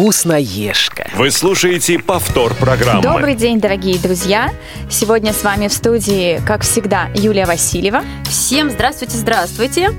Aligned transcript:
вкусноежка. 0.00 1.10
Вы 1.14 1.30
слушаете 1.30 1.98
повтор 1.98 2.54
программы. 2.54 3.02
Добрый 3.02 3.34
день, 3.34 3.60
дорогие 3.60 3.98
друзья! 3.98 4.50
Сегодня 4.88 5.34
с 5.34 5.44
вами 5.44 5.68
в 5.68 5.74
студии, 5.74 6.40
как 6.46 6.62
всегда, 6.62 7.10
Юлия 7.14 7.44
Васильева. 7.44 8.02
Всем 8.26 8.70
здравствуйте, 8.70 9.18
здравствуйте. 9.18 9.90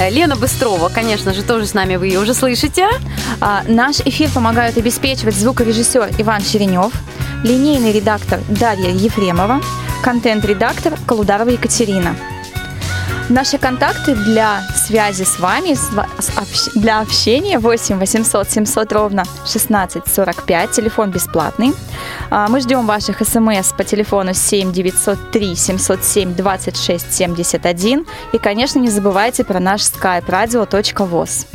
Э, 0.00 0.10
Лена 0.10 0.34
Быстрова, 0.34 0.88
конечно 0.88 1.32
же, 1.32 1.44
тоже 1.44 1.66
с 1.66 1.74
нами 1.74 1.94
вы 1.94 2.08
ее 2.08 2.18
уже 2.18 2.34
слышите. 2.34 2.88
А, 3.40 3.62
наш 3.68 4.00
эфир 4.00 4.28
помогают 4.30 4.76
обеспечивать 4.76 5.36
звукорежиссер 5.36 6.16
Иван 6.18 6.42
Черенев, 6.42 6.92
линейный 7.44 7.92
редактор 7.92 8.40
Дарья 8.48 8.90
Ефремова, 8.90 9.62
контент-редактор 10.02 10.94
Колударова 11.06 11.50
Екатерина. 11.50 12.16
Наши 13.30 13.56
контакты 13.56 14.14
для 14.14 14.60
связи 14.76 15.22
с 15.22 15.38
вами, 15.38 15.74
для 16.78 17.00
общения 17.00 17.58
8 17.58 17.98
800 17.98 18.50
700 18.50 18.92
ровно 18.92 19.22
1645, 19.22 20.70
телефон 20.70 21.10
бесплатный. 21.10 21.72
А, 22.30 22.48
Мы 22.48 22.60
ждем 22.60 22.86
ваших 22.86 23.26
смс 23.26 23.72
по 23.72 23.82
телефону 23.82 24.34
7 24.34 24.72
903 24.72 25.56
707 25.56 26.34
26 26.34 27.14
71. 27.14 28.06
И, 28.34 28.38
конечно, 28.38 28.78
не 28.78 28.90
забывайте 28.90 29.42
про 29.42 29.58
наш 29.58 29.80
skype 29.80 30.26
radio.voz. 30.26 31.46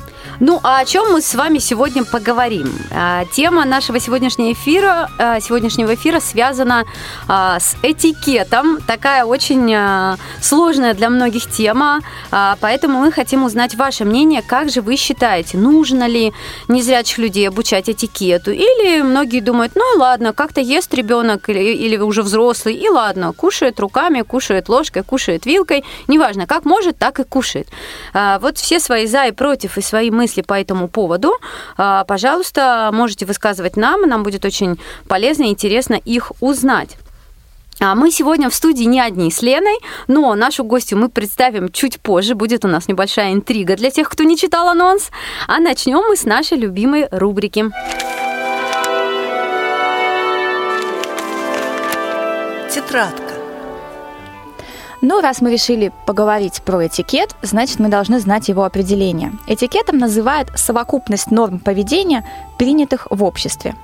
Ну, 0.42 0.58
а 0.64 0.80
о 0.80 0.86
чем 0.86 1.12
мы 1.12 1.22
с 1.22 1.36
вами 1.36 1.58
сегодня 1.58 2.06
поговорим? 2.06 2.72
А, 2.92 3.26
Тема 3.26 3.66
нашего 3.66 4.00
сегодняшнего 4.00 4.54
эфира, 4.54 5.10
а, 5.18 5.42
сегодняшнего 5.42 5.96
эфира 5.96 6.22
связана 6.22 6.86
а, 7.28 7.60
с 7.60 7.76
этикетом. 7.84 8.80
Такая 8.88 9.26
очень 9.26 9.76
сложная 10.42 10.94
для 10.94 11.10
многих 11.10 11.50
тема, 11.52 12.00
поэтому 12.32 13.00
мы 13.00 13.12
хотим 13.12 13.44
узнать 13.44 13.76
ваше 13.76 14.06
мнение. 14.06 14.42
Как 14.42 14.70
же 14.70 14.82
вы 14.82 14.96
считаете, 14.96 15.58
нужно 15.58 16.08
ли 16.08 16.32
незрячих 16.70 17.18
людей 17.18 17.48
обучать 17.48 17.90
этикету? 17.90 18.52
Или 18.52 19.02
многие 19.02 19.42
думают, 19.42 19.74
ну 19.76 19.84
ладно, 19.98 20.32
как-то 20.32 20.62
ест 20.62 20.94
ребенок 20.94 21.50
или, 21.50 21.60
или 21.60 21.98
уже 21.98 22.24
взрослый, 22.24 22.76
и 22.76 22.88
ладно, 22.88 23.34
кушает 23.34 23.80
руками, 23.80 24.22
кушает 24.22 24.70
ложкой, 24.70 25.04
кушает 25.04 25.46
вилкой, 25.46 25.84
неважно, 26.08 26.48
как 26.48 26.64
может, 26.66 26.98
так 26.98 27.20
и 27.20 27.24
кушает. 27.24 27.68
Вот 28.14 28.58
все 28.58 28.80
свои 28.80 29.06
за 29.06 29.26
и 29.26 29.32
против 29.32 29.78
и 29.78 29.82
свои 29.82 30.10
мысли 30.10 30.29
по 30.42 30.54
этому 30.54 30.88
поводу, 30.88 31.34
а, 31.78 32.04
пожалуйста, 32.06 32.90
можете 32.94 33.26
высказывать 33.26 33.78
нам, 33.78 34.02
нам 34.02 34.24
будет 34.24 34.46
очень 34.46 34.80
полезно 35.08 35.44
и 35.44 35.50
интересно 35.50 35.96
их 35.96 36.32
узнать. 36.40 36.98
А 37.82 37.96
мы 37.96 38.12
сегодня 38.12 38.50
в 38.50 38.56
студии 38.56 38.84
не 38.84 39.00
одни 39.00 39.32
с 39.32 39.42
Леной, 39.42 39.78
но 40.08 40.36
нашу 40.36 40.66
гостью 40.66 40.98
мы 40.98 41.08
представим 41.08 41.70
чуть 41.72 42.02
позже. 42.02 42.36
Будет 42.36 42.66
у 42.66 42.68
нас 42.68 42.90
небольшая 42.90 43.32
интрига 43.32 43.78
для 43.78 43.90
тех, 43.90 44.10
кто 44.10 44.24
не 44.24 44.38
читал 44.38 44.68
анонс. 44.68 45.12
А 45.48 45.60
начнем 45.60 46.04
мы 46.08 46.18
с 46.18 46.26
нашей 46.26 46.58
любимой 46.58 47.08
рубрики. 47.10 47.72
Тетрадка. 52.70 53.29
Ну, 55.02 55.22
раз 55.22 55.40
мы 55.40 55.50
решили 55.50 55.94
поговорить 56.06 56.62
про 56.64 56.86
этикет, 56.86 57.34
значит, 57.42 57.80
мы 57.80 57.88
должны 57.88 58.20
знать 58.20 58.50
его 58.50 58.66
определение. 58.66 59.32
Этикетом 59.48 59.98
называют 59.98 60.50
совокупность 60.56 61.32
норм 61.32 61.60
поведения, 61.60 62.28
принятых 62.58 63.08
в 63.10 63.24
обществе. 63.24 63.76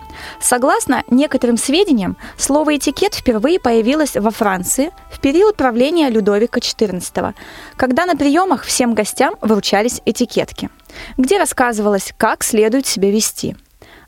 Согласно 0.41 1.03
некоторым 1.09 1.55
сведениям, 1.55 2.17
слово 2.37 2.75
«этикет» 2.75 3.13
впервые 3.15 3.61
появилось 3.61 4.15
во 4.15 4.29
Франции 4.29 4.91
в 5.09 5.21
период 5.21 5.55
правления 5.55 6.09
Людовика 6.09 6.59
XIV, 6.59 7.33
когда 7.77 8.05
на 8.05 8.17
приемах 8.17 8.63
всем 8.63 8.93
гостям 8.93 9.35
вручались 9.39 10.01
этикетки, 10.05 10.69
где 11.15 11.37
рассказывалось, 11.37 12.13
как 12.17 12.43
следует 12.43 12.87
себя 12.87 13.09
вести. 13.09 13.55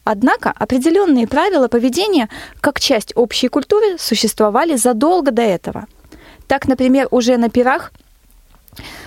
Однако 0.04 0.52
определенные 0.52 1.28
правила 1.28 1.70
поведения, 1.70 2.28
как 2.60 2.82
часть 2.82 3.14
общей 3.16 3.48
культуры, 3.48 3.98
существовали 3.98 4.76
задолго 4.76 5.32
до 5.32 5.42
этого– 5.42 5.86
так, 6.48 6.68
например, 6.68 7.08
уже 7.12 7.38
на 7.38 7.50
пирах 7.50 7.92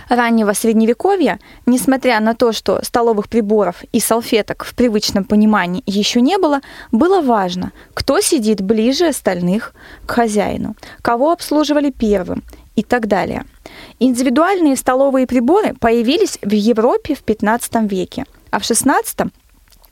раннего 0.08 0.52
средневековья, 0.52 1.38
несмотря 1.66 2.20
на 2.20 2.34
то, 2.34 2.52
что 2.52 2.80
столовых 2.82 3.28
приборов 3.28 3.84
и 3.92 4.00
салфеток 4.00 4.64
в 4.64 4.74
привычном 4.74 5.24
понимании 5.24 5.82
еще 5.86 6.20
не 6.20 6.36
было, 6.38 6.60
было 6.92 7.20
важно, 7.20 7.72
кто 7.94 8.20
сидит 8.20 8.60
ближе 8.60 9.06
остальных 9.06 9.72
к 10.06 10.10
хозяину, 10.10 10.74
кого 11.02 11.30
обслуживали 11.30 11.90
первым 11.90 12.42
и 12.74 12.82
так 12.82 13.06
далее. 13.06 13.44
Индивидуальные 14.00 14.76
столовые 14.76 15.26
приборы 15.26 15.74
появились 15.74 16.38
в 16.42 16.52
Европе 16.52 17.14
в 17.14 17.22
15 17.22 17.90
веке, 17.90 18.24
а 18.50 18.58
в 18.58 18.64
16 18.64 19.32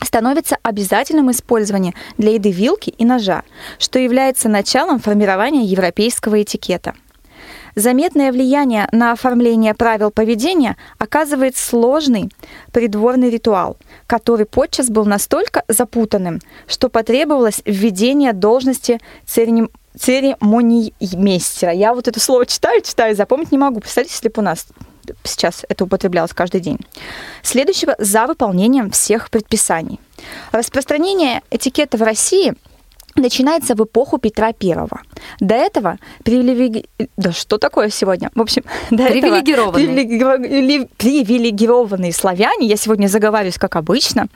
становится 0.03 0.57
обязательным 0.63 1.31
использование 1.31 1.95
для 2.19 2.33
еды 2.33 2.51
вилки 2.51 2.91
и 2.91 3.05
ножа, 3.05 3.43
что 3.79 3.99
является 3.99 4.49
началом 4.49 4.99
формирования 5.01 5.65
европейского 5.65 6.43
этикета– 6.43 6.95
Заметное 7.75 8.33
влияние 8.33 8.89
на 8.93 9.13
оформление 9.13 9.75
правил 9.75 10.11
поведения 10.11 10.77
оказывает 10.99 11.57
сложный 11.57 12.31
придворный 12.73 13.31
ритуал, 13.31 13.77
который 14.07 14.47
подчас 14.47 14.89
был 14.89 15.05
настолько 15.05 15.65
запутанным, 15.69 16.41
что 16.67 16.89
потребовалось 16.89 17.63
введение 17.65 18.33
должности 18.33 19.01
церем... 19.27 19.71
церемониймейстера. 19.99 21.73
Я 21.73 21.95
вот 21.95 22.09
это 22.09 22.21
слово 22.21 22.47
читаю, 22.47 22.83
читаю, 22.83 23.17
запомнить 23.17 23.53
не 23.53 23.59
могу. 23.59 23.81
Представьте, 23.81 24.13
если 24.13 24.29
бы 24.29 24.41
у 24.41 24.43
нас 24.43 24.67
сейчас 25.25 25.65
это 25.69 25.85
употреблялось 25.85 26.33
каждый 26.33 26.61
день. 26.61 26.79
Следующего 27.43 27.95
за 27.99 28.27
выполнением 28.27 28.91
всех 28.91 29.31
предписаний. 29.31 30.01
Распространение 30.53 31.43
этикета 31.51 31.97
в 31.97 32.03
России– 32.03 32.55
начинается 33.21 33.75
в 33.75 33.83
эпоху 33.85 34.19
Петра 34.19 34.53
Первого. 34.53 35.01
До 35.41 35.55
этого 35.55 35.99
привилеги... 36.25 36.87
Да 37.17 37.33
что 37.33 37.59
такое 37.59 37.91
сегодня? 37.91 38.31
В 38.35 38.41
общем, 38.41 38.63
до 38.91 39.07
Привилегированные. 39.07 40.05
этого 40.05 40.37
привилеги- 40.37 40.89
привилегированные 40.97 42.13
славяне, 42.13 42.67
я 42.67 42.77
сегодня 42.77 43.09
заговариваюсь 43.09 43.59
как 43.59 43.77
обычно, 43.77 44.29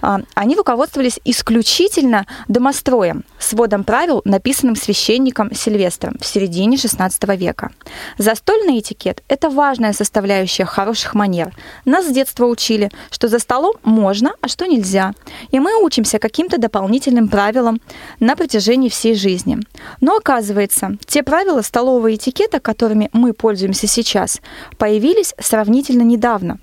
а, 0.00 0.20
они 0.34 0.56
руководствовались 0.56 1.20
исключительно 1.24 2.26
домостроем, 2.48 3.24
сводом 3.38 3.84
правил, 3.84 4.22
написанным 4.24 4.76
священником 4.76 5.54
Сильвестром 5.54 6.16
в 6.20 6.26
середине 6.26 6.76
XVI 6.76 7.36
века. 7.36 7.70
Застольный 8.18 8.78
этикет– 8.80 9.22
это 9.28 9.50
важная 9.50 9.92
составляющая 9.92 10.64
хороших 10.64 11.14
манер. 11.14 11.54
Нас 11.84 12.06
с 12.06 12.10
детства 12.10 12.46
учили, 12.46 12.90
что 13.10 13.28
за 13.28 13.38
столом 13.38 13.74
можно, 13.84 14.34
а 14.40 14.48
что 14.48 14.66
нельзя. 14.66 15.12
И 15.50 15.60
мы 15.60 15.82
учимся 15.82 16.18
каким-то 16.18 16.58
дополнительным 16.58 17.28
правилам, 17.28 17.80
на 18.22 18.36
протяжении 18.36 18.88
всей 18.88 19.14
жизни. 19.16 19.58
Но 20.00 20.16
оказывается, 20.16 20.96
те 21.06 21.24
правила 21.24 21.60
столового 21.60 22.14
этикета, 22.14 22.60
которыми 22.60 23.10
мы 23.12 23.32
пользуемся 23.32 23.88
сейчас, 23.88 24.40
появились 24.78 25.34
сравнительно 25.40 26.02
недавно. 26.02 26.58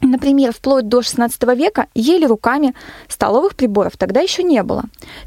Например, 0.00 0.52
вплоть 0.52 0.88
до 0.88 1.00
XVI 1.00 1.54
века 1.54 1.86
ели 1.94 2.24
руками, 2.24 2.74
столовых 3.08 3.56
приборов 3.56 3.96
тогда 3.98 4.20
еще 4.20 4.42
не 4.42 4.62
было. 4.62 4.84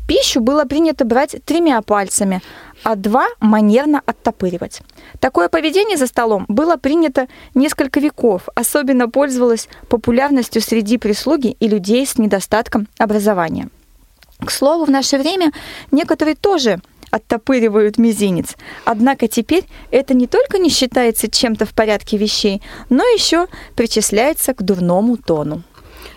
Пищу 0.08 0.42
было 0.42 0.64
принято 0.66 1.06
брать 1.06 1.36
тремя 1.46 1.82
пальцами, 1.84 2.42
а 2.84 2.96
два 2.96 3.28
манерно 3.40 4.02
оттопыривать. 4.06 4.82
Такое 5.20 5.50
поведение 5.50 5.98
за 5.98 6.08
столом 6.08 6.46
было 6.48 6.78
принято 6.78 7.28
несколько 7.54 8.00
веков, 8.00 8.48
особенно 8.56 9.08
пользовалось 9.08 9.68
популярностью 9.88 10.62
среди 10.62 10.98
прислуги 10.98 11.56
и 11.60 11.68
людей 11.68 12.06
с 12.08 12.18
недостатком 12.18 12.88
образования. 12.98 13.70
К 14.44 14.52
слову, 14.52 14.86
в 14.86 14.90
наше 14.90 15.18
время 15.18 15.52
некоторые 15.92 16.36
тоже 16.36 16.80
оттопыривают 17.12 17.98
мизинец. 17.98 18.56
Однако 18.86 19.28
теперь 19.28 19.66
это 19.92 20.14
не 20.14 20.28
только 20.28 20.60
не 20.60 20.70
считается 20.70 21.30
чем-то 21.30 21.66
в 21.66 21.74
порядке 21.74 22.18
вещей, 22.18 22.62
но 22.90 23.04
еще 23.04 23.48
причисляется 23.76 24.54
к 24.54 24.62
дурному 24.62 25.18
тону. 25.18 25.64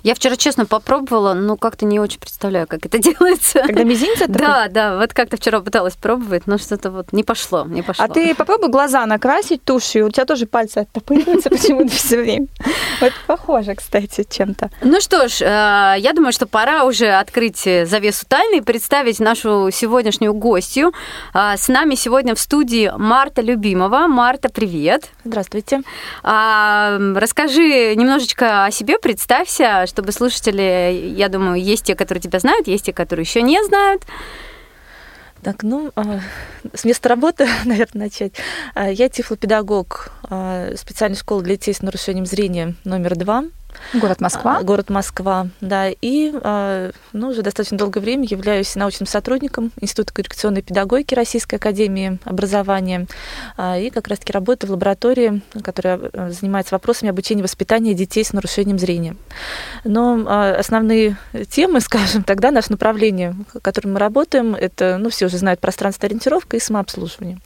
Я 0.02 0.14
вчера, 0.14 0.36
честно, 0.36 0.66
попробовала, 0.66 1.34
но 1.34 1.56
как-то 1.56 1.84
не 1.84 2.00
очень 2.00 2.18
представляю, 2.20 2.66
как 2.66 2.86
это 2.86 2.98
делается. 3.02 3.62
Когда 3.66 3.84
мизинец 3.84 4.18
Да, 4.28 4.68
да, 4.68 4.98
вот 4.98 5.12
как-то 5.12 5.36
вчера 5.36 5.60
пыталась 5.60 5.94
пробовать, 5.94 6.46
но 6.46 6.58
что-то 6.58 6.90
вот 6.90 7.12
не 7.12 7.22
пошло, 7.22 7.64
не 7.64 7.82
пошло. 7.82 8.04
А 8.04 8.08
ты 8.08 8.34
попробуй 8.34 8.68
глаза 8.68 9.04
накрасить 9.06 9.64
тушью, 9.64 10.06
у 10.06 10.10
тебя 10.10 10.24
тоже 10.24 10.46
пальцы 10.46 10.78
оттопыриваются 10.78 11.50
почему-то 11.50 11.92
все 11.92 12.20
время. 12.20 12.46
Вот 13.00 13.12
похоже, 13.26 13.74
кстати, 13.74 14.26
чем-то. 14.28 14.70
Ну 14.82 15.00
что 15.00 15.28
ж, 15.28 15.40
э, 15.42 15.94
я 15.98 16.12
думаю, 16.14 16.32
что 16.32 16.46
пора 16.46 16.84
уже 16.84 17.08
открыть 17.08 17.62
завесу 17.62 18.26
тайны 18.26 18.58
и 18.58 18.60
представить 18.60 19.20
нашу 19.20 19.70
сегодняшнюю 19.72 20.34
гостью. 20.34 20.92
А, 21.32 21.56
С 21.56 21.68
нами 21.68 21.94
сегодня 21.94 22.34
в 22.34 22.40
студии 22.40 22.92
Марта 22.96 23.40
Любимова. 23.42 24.06
Марта, 24.08 24.48
привет. 24.48 25.10
Здравствуйте. 25.24 25.82
А, 26.22 26.98
Расскажи 27.14 27.94
немножечко 27.94 28.64
о 28.66 28.70
себе, 28.70 28.98
представься, 28.98 29.71
чтобы 29.86 30.12
слушатели, 30.12 31.14
я 31.16 31.28
думаю, 31.28 31.60
есть 31.62 31.84
те, 31.84 31.94
которые 31.94 32.22
тебя 32.22 32.38
знают, 32.38 32.66
есть 32.66 32.86
те, 32.86 32.92
которые 32.92 33.24
еще 33.24 33.42
не 33.42 33.62
знают. 33.64 34.02
Так, 35.42 35.64
ну, 35.64 35.90
а, 35.96 36.20
с 36.72 36.84
места 36.84 37.08
работы, 37.08 37.48
наверное, 37.64 38.04
начать. 38.04 38.32
А, 38.74 38.88
Я 38.90 39.08
тифлопедагог 39.08 40.12
а, 40.22 40.70
специальной 40.76 41.16
школы 41.16 41.42
для 41.42 41.56
детей 41.56 41.74
с 41.74 41.82
нарушением 41.82 42.26
зрения 42.26 42.74
номер 42.84 43.16
два 43.16 43.44
Город 43.94 44.20
Москва. 44.20 44.58
А, 44.58 44.62
город 44.62 44.90
Москва, 44.90 45.48
да. 45.60 45.88
И 45.88 46.32
а, 46.42 46.90
ну, 47.12 47.28
уже 47.28 47.42
достаточно 47.42 47.76
долгое 47.76 48.00
время 48.00 48.26
являюсь 48.28 48.74
научным 48.74 49.06
сотрудником 49.06 49.70
Института 49.80 50.14
коррекционной 50.14 50.62
педагогики 50.62 51.14
Российской 51.14 51.56
Академии 51.56 52.18
образования. 52.24 53.06
А, 53.56 53.78
и 53.78 53.90
как 53.90 54.08
раз-таки 54.08 54.32
работаю 54.32 54.70
в 54.70 54.72
лаборатории, 54.72 55.42
которая 55.62 56.00
занимается 56.30 56.74
вопросами 56.74 57.10
обучения 57.10 57.40
и 57.40 57.44
воспитания 57.44 57.94
детей 57.94 58.24
с 58.24 58.32
нарушением 58.32 58.78
зрения. 58.78 59.16
Но 59.84 60.26
основные 60.58 61.16
темы, 61.50 61.80
скажем, 61.82 62.22
тогда 62.22 62.50
наше 62.50 62.70
направление, 62.70 63.34
в 63.52 63.60
котором 63.60 63.94
мы 63.94 63.98
работаем, 63.98 64.54
это, 64.54 64.96
ну, 64.98 65.10
все 65.10 65.26
уже 65.26 65.38
знают, 65.38 65.60
пространство 65.60 66.06
ориентировка 66.06 66.56
и 66.56 66.60
самообслуживание. 66.60 67.38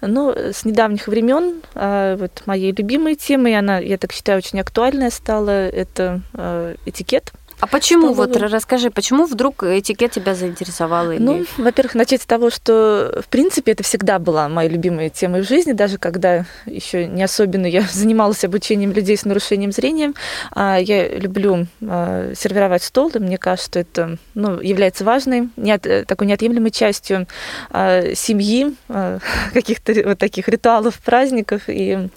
Ну, 0.00 0.30
с 0.30 0.64
недавних 0.64 1.08
времен 1.08 1.62
а, 1.74 2.16
вот 2.16 2.42
моей 2.46 2.72
любимой 2.72 3.14
темой, 3.16 3.58
она, 3.58 3.78
я 3.78 3.98
так 3.98 4.12
считаю, 4.12 4.38
очень 4.38 4.60
актуальная 4.60 5.10
стала, 5.10 5.50
это 5.50 6.20
а, 6.34 6.74
этикет. 6.86 7.32
А 7.60 7.66
почему, 7.66 8.12
вот 8.12 8.36
расскажи, 8.36 8.90
почему 8.90 9.26
вдруг 9.26 9.64
этикет 9.64 10.12
тебя 10.12 10.34
заинтересовал? 10.34 11.10
Или... 11.10 11.20
Ну, 11.20 11.44
во-первых, 11.56 11.96
начать 11.96 12.22
с 12.22 12.26
того, 12.26 12.50
что, 12.50 13.20
в 13.24 13.28
принципе, 13.28 13.72
это 13.72 13.82
всегда 13.82 14.20
была 14.20 14.48
моя 14.48 14.68
любимая 14.68 15.10
тема 15.10 15.38
в 15.38 15.42
жизни, 15.42 15.72
даже 15.72 15.98
когда 15.98 16.44
еще 16.66 17.06
не 17.06 17.22
особенно 17.22 17.66
я 17.66 17.82
занималась 17.92 18.44
обучением 18.44 18.92
людей 18.92 19.16
с 19.16 19.24
нарушением 19.24 19.72
зрения. 19.72 20.12
А 20.52 20.78
я 20.78 21.08
люблю 21.08 21.66
а, 21.82 22.32
сервировать 22.36 22.84
стол, 22.84 23.10
и 23.14 23.18
мне 23.18 23.38
кажется, 23.38 23.68
что 23.68 23.80
это 23.80 24.18
ну, 24.34 24.60
является 24.60 25.04
важной, 25.04 25.48
неот, 25.56 25.82
такой 26.06 26.28
неотъемлемой 26.28 26.70
частью 26.70 27.26
а, 27.70 28.14
семьи, 28.14 28.74
каких-то 29.52 29.94
вот 30.04 30.18
таких 30.18 30.48
ритуалов, 30.48 30.98
праздников, 31.00 31.62
и 31.66 32.08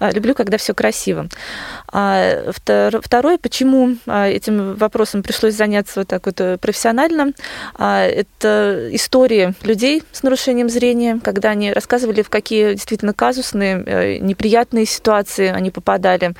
люблю, 0.00 0.34
когда 0.34 0.56
все 0.56 0.74
красиво. 0.74 1.28
Второе, 1.86 3.38
почему 3.38 3.96
этим 4.06 4.77
вопросом 4.78 5.22
пришлось 5.22 5.54
заняться 5.54 6.00
вот 6.00 6.08
так 6.08 6.26
вот 6.26 6.40
э, 6.40 6.58
профессионально. 6.58 7.32
А, 7.74 8.04
это 8.04 8.88
истории 8.92 9.54
людей 9.62 10.02
с 10.12 10.22
нарушением 10.22 10.68
зрения, 10.68 11.20
когда 11.22 11.50
они 11.50 11.72
рассказывали, 11.72 12.22
в 12.22 12.30
какие 12.30 12.72
действительно 12.72 13.12
казусные, 13.12 13.82
э, 13.84 14.18
неприятные 14.18 14.86
ситуации 14.86 15.48
они 15.48 15.70
попадали. 15.70 16.34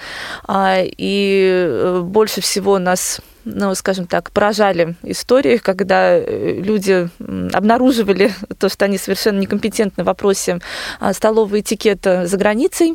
А, 0.46 0.78
и 0.82 1.50
э, 1.50 2.00
больше 2.04 2.40
всего 2.40 2.78
нас 2.78 3.20
ну, 3.54 3.74
скажем 3.74 4.06
так, 4.06 4.30
поражали 4.30 4.94
истории, 5.02 5.56
когда 5.56 6.16
э, 6.16 6.60
люди 6.60 7.08
обнаруживали 7.52 8.32
то, 8.58 8.68
что 8.68 8.84
они 8.84 8.98
совершенно 8.98 9.38
некомпетентны 9.38 10.02
в 10.02 10.06
вопросе 10.06 10.60
а, 11.00 11.12
столового 11.12 11.60
этикета 11.60 12.26
за 12.26 12.36
границей, 12.36 12.94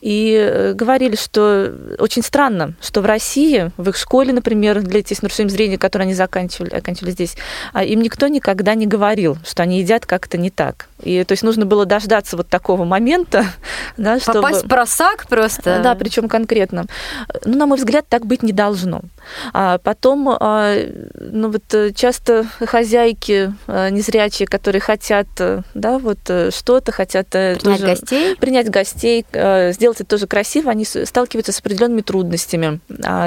и 0.00 0.34
э, 0.34 0.72
говорили, 0.74 1.16
что 1.16 1.72
очень 1.98 2.22
странно, 2.22 2.74
что 2.80 3.00
в 3.00 3.06
России, 3.06 3.72
в 3.76 3.88
их 3.88 3.96
школе, 3.96 4.32
например, 4.32 4.82
для 4.82 5.00
детей 5.00 5.14
с 5.14 5.22
нарушением 5.22 5.50
зрения, 5.50 5.78
которые 5.78 6.04
они 6.04 6.14
заканчивали, 6.14 6.74
оканчивали 6.74 7.10
здесь, 7.10 7.36
а, 7.72 7.84
им 7.84 8.00
никто 8.00 8.28
никогда 8.28 8.74
не 8.74 8.86
говорил, 8.86 9.36
что 9.44 9.62
они 9.62 9.80
едят 9.80 10.06
как-то 10.06 10.38
не 10.38 10.50
так. 10.50 10.88
И 11.02 11.22
то 11.24 11.32
есть 11.32 11.42
нужно 11.42 11.66
было 11.66 11.86
дождаться 11.86 12.36
вот 12.36 12.48
такого 12.48 12.84
момента, 12.84 13.46
да, 13.96 14.20
чтобы... 14.20 14.42
Попасть 14.42 14.64
в 14.64 14.68
просак 14.68 15.26
просто. 15.28 15.80
Да, 15.82 15.94
причем 15.94 16.28
конкретно. 16.28 16.86
Ну, 17.44 17.56
на 17.56 17.66
мой 17.66 17.78
взгляд, 17.78 18.06
так 18.08 18.26
быть 18.26 18.42
не 18.42 18.52
должно. 18.52 19.02
А 19.88 19.94
потом, 19.94 20.28
а, 20.28 20.76
ну 21.18 21.50
вот 21.50 21.72
э, 21.72 21.92
часто 21.94 22.44
хозяйки 22.60 23.54
а, 23.66 23.88
незрячие, 23.88 24.46
которые 24.46 24.82
хотят, 24.82 25.28
э, 25.38 25.62
да, 25.72 25.98
вот 25.98 26.18
э, 26.28 26.50
что-то, 26.50 26.92
хотят 26.92 27.30
принять 27.30 27.62
тоже, 27.62 27.86
гостей, 27.86 28.36
принять 28.36 28.68
гостей, 28.68 29.24
сделать 29.72 30.02
это 30.02 30.04
тоже 30.10 30.26
красиво, 30.26 30.70
они 30.70 30.84
сталкиваются 30.84 31.52
с 31.52 31.60
определенными 31.60 32.02
трудностями. 32.02 32.80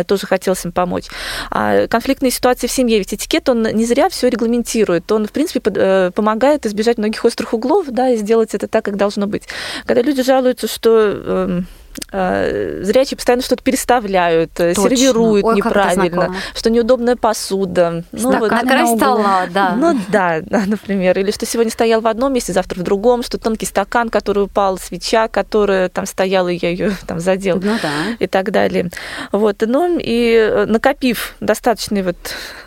Тоже 0.05 0.27
хотелось 0.27 0.63
им 0.63 0.71
помочь. 0.71 1.07
Конфликтные 1.49 2.29
ситуации 2.29 2.67
в 2.67 2.71
семье, 2.71 2.99
ведь 2.99 3.15
этикет, 3.15 3.49
он 3.49 3.63
не 3.63 3.85
зря 3.85 4.09
все 4.09 4.29
регламентирует, 4.29 5.11
он, 5.11 5.25
в 5.25 5.31
принципе, 5.31 6.11
помогает 6.11 6.67
избежать 6.67 6.99
многих 6.99 7.25
острых 7.25 7.55
углов, 7.55 7.87
да, 7.89 8.09
и 8.09 8.17
сделать 8.17 8.53
это 8.53 8.67
так, 8.67 8.85
как 8.85 8.97
должно 8.97 9.25
быть. 9.25 9.47
Когда 9.87 10.03
люди 10.03 10.21
жалуются, 10.21 10.67
что 10.67 11.11
эм, 11.25 11.67
зрячие 12.11 13.15
постоянно 13.15 13.41
что-то 13.43 13.63
переставляют, 13.63 14.51
э, 14.59 14.73
Точно. 14.73 14.89
сервируют 14.89 15.45
Ой, 15.45 15.55
неправильно, 15.55 16.35
что 16.53 16.69
неудобная 16.69 17.15
посуда. 17.15 18.03
Ну, 18.11 18.38
вот, 18.38 18.51
на 18.51 18.61
край 18.61 18.88
стола, 18.97 19.47
да. 19.49 19.75
Ну 19.75 19.97
да, 20.09 20.41
например. 20.49 21.17
Или 21.17 21.31
что 21.31 21.45
сегодня 21.45 21.71
стоял 21.71 22.01
в 22.01 22.07
одном 22.07 22.33
месте, 22.33 22.53
завтра 22.53 22.79
в 22.79 22.83
другом, 22.83 23.23
что 23.23 23.38
тонкий 23.38 23.65
стакан, 23.65 24.09
который 24.09 24.43
упал, 24.43 24.77
свеча, 24.77 25.27
которая 25.27 25.89
там 25.89 26.05
стояла, 26.05 26.49
и 26.49 26.59
я 26.61 26.69
ее 26.69 26.95
там 27.07 27.19
задел. 27.19 27.57
Ну 27.61 27.77
да. 27.81 27.89
И 28.19 28.27
так 28.27 28.51
далее. 28.51 28.89
Вот, 29.31 29.63
ну 29.65 29.97
и 29.97 30.35
э, 30.35 30.65
накопив 30.65 31.35
достаточный 31.39 32.03
вот 32.03 32.17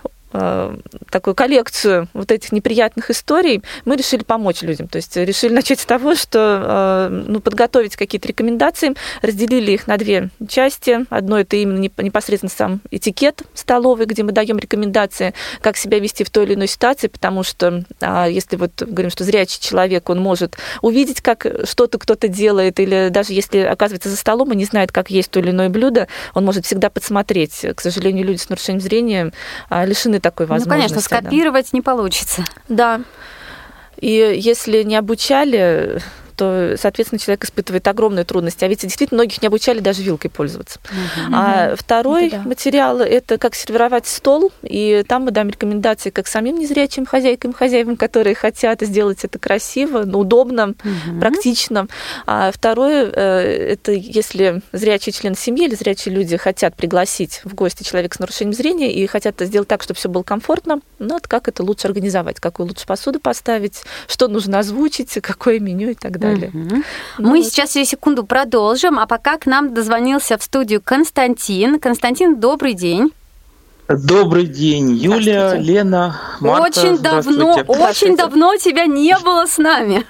Э, 0.04 0.13
такую 1.10 1.34
коллекцию 1.34 2.08
вот 2.12 2.32
этих 2.32 2.50
неприятных 2.52 3.10
историй, 3.10 3.62
мы 3.84 3.96
решили 3.96 4.24
помочь 4.24 4.62
людям. 4.62 4.88
То 4.88 4.96
есть 4.96 5.16
решили 5.16 5.52
начать 5.54 5.80
с 5.80 5.86
того, 5.86 6.14
что 6.14 7.08
э, 7.10 7.24
ну, 7.26 7.40
подготовить 7.40 7.96
какие-то 7.96 8.28
рекомендации, 8.28 8.94
разделили 9.22 9.72
их 9.72 9.86
на 9.86 9.96
две 9.96 10.30
части. 10.48 11.06
Одно 11.10 11.38
это 11.38 11.56
именно 11.56 11.78
непосредственно 11.78 12.50
сам 12.50 12.80
этикет 12.90 13.42
столовый, 13.54 14.06
где 14.06 14.22
мы 14.22 14.32
даем 14.32 14.58
рекомендации, 14.58 15.34
как 15.60 15.76
себя 15.76 15.98
вести 15.98 16.24
в 16.24 16.30
той 16.30 16.44
или 16.44 16.54
иной 16.54 16.66
ситуации, 16.66 17.06
потому 17.06 17.42
что 17.42 17.84
а, 18.00 18.26
если 18.26 18.56
вот 18.56 18.82
говорим, 18.82 19.10
что 19.10 19.24
зрячий 19.24 19.60
человек, 19.60 20.10
он 20.10 20.20
может 20.20 20.56
увидеть, 20.82 21.20
как 21.20 21.46
что-то 21.64 21.98
кто-то 21.98 22.28
делает, 22.28 22.80
или 22.80 23.08
даже 23.10 23.32
если 23.32 23.58
оказывается 23.58 24.08
за 24.08 24.16
столом 24.16 24.52
и 24.52 24.56
не 24.56 24.64
знает, 24.64 24.90
как 24.90 25.10
есть 25.10 25.30
то 25.30 25.40
или 25.40 25.50
иное 25.50 25.68
блюдо, 25.68 26.08
он 26.34 26.44
может 26.44 26.66
всегда 26.66 26.90
подсмотреть. 26.90 27.64
К 27.74 27.80
сожалению, 27.80 28.26
люди 28.26 28.38
с 28.38 28.48
нарушением 28.48 28.80
зрения 28.80 29.32
а, 29.68 29.84
лишены 29.84 30.20
такой 30.24 30.46
возможности. 30.46 30.68
Ну, 30.68 30.74
конечно, 30.74 31.00
скопировать 31.00 31.66
да. 31.70 31.76
не 31.76 31.82
получится. 31.82 32.44
Да. 32.68 33.02
И 33.98 34.10
если 34.10 34.82
не 34.82 34.96
обучали 34.96 36.00
то, 36.36 36.74
соответственно, 36.78 37.18
человек 37.18 37.44
испытывает 37.44 37.86
огромные 37.88 38.24
трудности. 38.24 38.64
А 38.64 38.68
ведь 38.68 38.80
действительно 38.80 39.18
многих 39.18 39.40
не 39.42 39.48
обучали 39.48 39.80
даже 39.80 40.02
вилкой 40.02 40.30
пользоваться. 40.30 40.80
Угу. 40.90 41.34
А 41.34 41.74
второй 41.76 42.28
это 42.28 42.36
да. 42.38 42.42
материал– 42.48 43.00
это 43.00 43.38
как 43.38 43.54
сервировать 43.54 44.06
стол, 44.06 44.52
и 44.62 45.04
там 45.06 45.24
мы 45.24 45.30
даем 45.30 45.48
рекомендации 45.48 46.10
как 46.10 46.26
самим 46.26 46.58
незрячим 46.58 47.06
хозяйкам, 47.06 47.52
хозяевам, 47.52 47.96
которые 47.96 48.34
хотят 48.34 48.80
сделать 48.82 49.24
это 49.24 49.38
красиво, 49.38 50.04
ну, 50.04 50.20
удобно, 50.20 50.68
угу. 50.70 51.20
практично. 51.20 51.86
А 52.26 52.50
второе 52.52 53.10
э,– 53.12 53.68
это 53.72 53.92
если 53.92 54.62
зрячий 54.72 55.12
член 55.12 55.34
семьи 55.34 55.66
или 55.66 55.74
зрячие 55.74 56.14
люди 56.14 56.36
хотят 56.36 56.76
пригласить 56.76 57.40
в 57.44 57.54
гости 57.54 57.82
человека 57.82 58.16
с 58.16 58.18
нарушением 58.18 58.54
зрения 58.54 58.92
и 58.92 59.06
хотят 59.06 59.40
сделать 59.40 59.68
так, 59.68 59.82
чтобы 59.82 59.98
все 59.98 60.08
было 60.08 60.22
комфортно, 60.22 60.80
ну, 60.98 61.14
вот 61.14 61.28
как 61.28 61.48
это 61.48 61.62
лучше 61.62 61.88
организовать, 61.88 62.40
какую 62.40 62.68
лучше 62.68 62.86
посуду 62.86 63.20
поставить, 63.20 63.82
что 64.06 64.28
нужно 64.28 64.58
озвучить, 64.58 65.18
какое 65.22 65.60
меню 65.60 65.90
и 65.90 65.94
так 65.94 66.18
далее 66.18 66.23
далее. 66.24 66.48
Угу. 66.48 66.82
Ну, 67.18 67.30
Мы 67.30 67.38
вот. 67.38 67.46
сейчас 67.46 67.72
через 67.72 67.88
секунду 67.88 68.24
продолжим, 68.24 68.98
а 68.98 69.06
пока 69.06 69.38
к 69.38 69.46
нам 69.46 69.74
дозвонился 69.74 70.38
в 70.38 70.42
студию 70.42 70.80
Константин. 70.82 71.78
Константин, 71.78 72.40
добрый 72.40 72.74
день. 72.74 73.12
Добрый 73.86 74.46
день, 74.46 74.92
Юлия, 74.92 75.54
Лена, 75.56 76.18
Марта. 76.40 76.80
Очень 76.80 76.98
давно, 76.98 77.52
очень 77.66 78.16
давно 78.16 78.56
тебя 78.56 78.86
не 78.86 79.14
было 79.18 79.44
с 79.46 79.58
нами. 79.58 80.06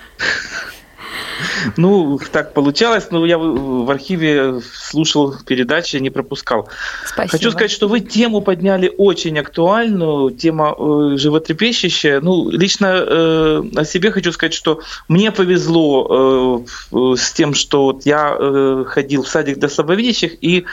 Ну, 1.77 2.19
так 2.33 2.55
получалось, 2.55 3.09
но 3.11 3.25
я 3.27 3.39
в 3.39 3.91
архиве 3.91 4.61
слушал 4.75 5.35
передачи, 5.47 5.97
не 5.97 6.11
пропускал. 6.11 6.69
Спасибо. 7.07 7.31
Хочу 7.31 7.51
сказать, 7.51 7.71
что 7.71 7.89
вы 7.89 8.01
тему 8.01 8.41
подняли 8.41 8.93
очень 8.97 9.39
актуальную, 9.39 10.31
тема 10.31 10.75
э, 10.77 11.17
животрепещущая. 11.17 12.21
Ну, 12.21 12.51
лично 12.51 12.87
э, 12.87 13.63
о 13.77 13.85
себе 13.85 14.11
хочу 14.11 14.33
сказать, 14.33 14.55
что 14.55 14.81
мне 15.09 15.33
повезло 15.33 16.65
э, 16.93 17.17
с 17.17 17.33
тем, 17.33 17.55
что 17.55 17.85
вот 17.85 18.07
я 18.07 18.37
э, 18.39 18.85
ходил 18.87 19.23
в 19.23 19.29
садик 19.29 19.59
для 19.59 19.69
слабовидящих, 19.69 20.33
и 20.43 20.65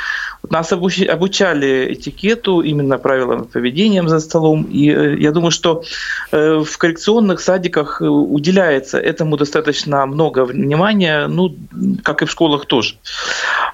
нас 0.50 0.72
обучали 0.72 1.94
этикету, 1.94 2.62
именно 2.62 2.98
правилам 2.98 3.46
поведения 3.46 4.08
за 4.08 4.20
столом. 4.20 4.64
И 4.64 4.90
э, 4.90 5.18
я 5.20 5.32
думаю, 5.32 5.52
что 5.52 5.84
э, 6.32 6.64
в 6.64 6.78
коррекционных 6.78 7.40
садиках 7.40 8.02
уделяется 8.02 8.98
этому 8.98 9.38
достаточно 9.38 10.06
много 10.06 10.46
внимания, 10.46 11.28
ну, 11.28 11.56
как 12.04 12.22
и 12.22 12.26
в 12.26 12.32
школах 12.32 12.66
тоже. 12.66 12.96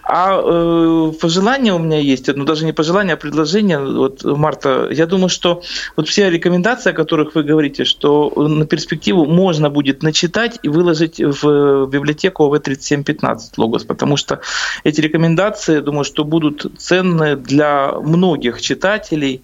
А 0.04 0.40
э, 0.42 1.12
пожелание 1.20 1.74
у 1.74 1.80
меня 1.80 2.00
есть, 2.00 2.34
ну 2.34 2.46
даже 2.46 2.66
не 2.66 2.74
пожелание, 2.74 3.14
а 3.14 3.18
предложение, 3.18 3.80
вот, 3.80 4.24
Марта, 4.24 4.88
я 4.92 5.06
думаю, 5.06 5.30
что 5.30 5.62
вот 5.98 6.08
все 6.08 6.30
рекомендации, 6.30 6.92
о 6.92 6.94
которых 6.94 7.36
вы 7.36 7.44
говорите, 7.44 7.84
что 7.84 8.32
на 8.36 8.66
перспективу 8.66 9.26
можно 9.26 9.70
будет 9.70 10.04
начитать 10.04 10.60
и 10.64 10.70
выложить 10.70 11.20
в 11.20 11.88
библиотеку 11.88 12.46
ОВ-3715 12.46 13.38
Логос, 13.58 13.84
потому 13.84 14.16
что 14.16 14.40
эти 14.84 15.02
рекомендации, 15.02 15.80
думаю, 15.80 16.06
что 16.06 16.24
будут 16.24 16.57
ценны 16.78 17.36
для 17.36 17.92
многих 17.92 18.62
читателей, 18.62 19.44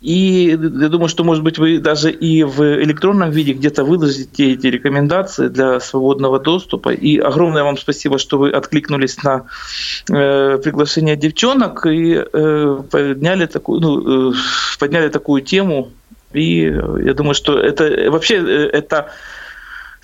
И 0.00 0.50
я 0.50 0.88
думаю, 0.88 1.08
что, 1.08 1.24
может 1.24 1.42
быть, 1.42 1.58
вы 1.58 1.78
даже 1.78 2.10
и 2.10 2.44
в 2.44 2.60
электронном 2.82 3.30
виде 3.30 3.54
где-то 3.54 3.82
выложите 3.82 4.52
эти 4.52 4.66
рекомендации 4.66 5.48
для 5.48 5.80
свободного 5.80 6.38
доступа. 6.38 6.90
И 6.90 7.18
огромное 7.18 7.64
вам 7.64 7.78
спасибо, 7.78 8.18
что 8.18 8.38
вы 8.38 8.50
откликнулись 8.50 9.22
на 9.24 9.46
э, 10.10 10.58
приглашение 10.58 11.16
девчонок 11.16 11.86
и 11.86 12.14
э, 12.14 12.82
подняли 12.90 13.46
такую, 13.46 13.80
ну, 13.80 14.30
э, 14.30 14.34
подняли 14.78 15.08
такую 15.08 15.42
тему. 15.42 15.90
И 16.34 16.60
я 17.04 17.14
думаю, 17.14 17.34
что 17.34 17.58
это 17.58 18.10
вообще 18.10 18.36
э, 18.36 18.68
это 18.72 19.10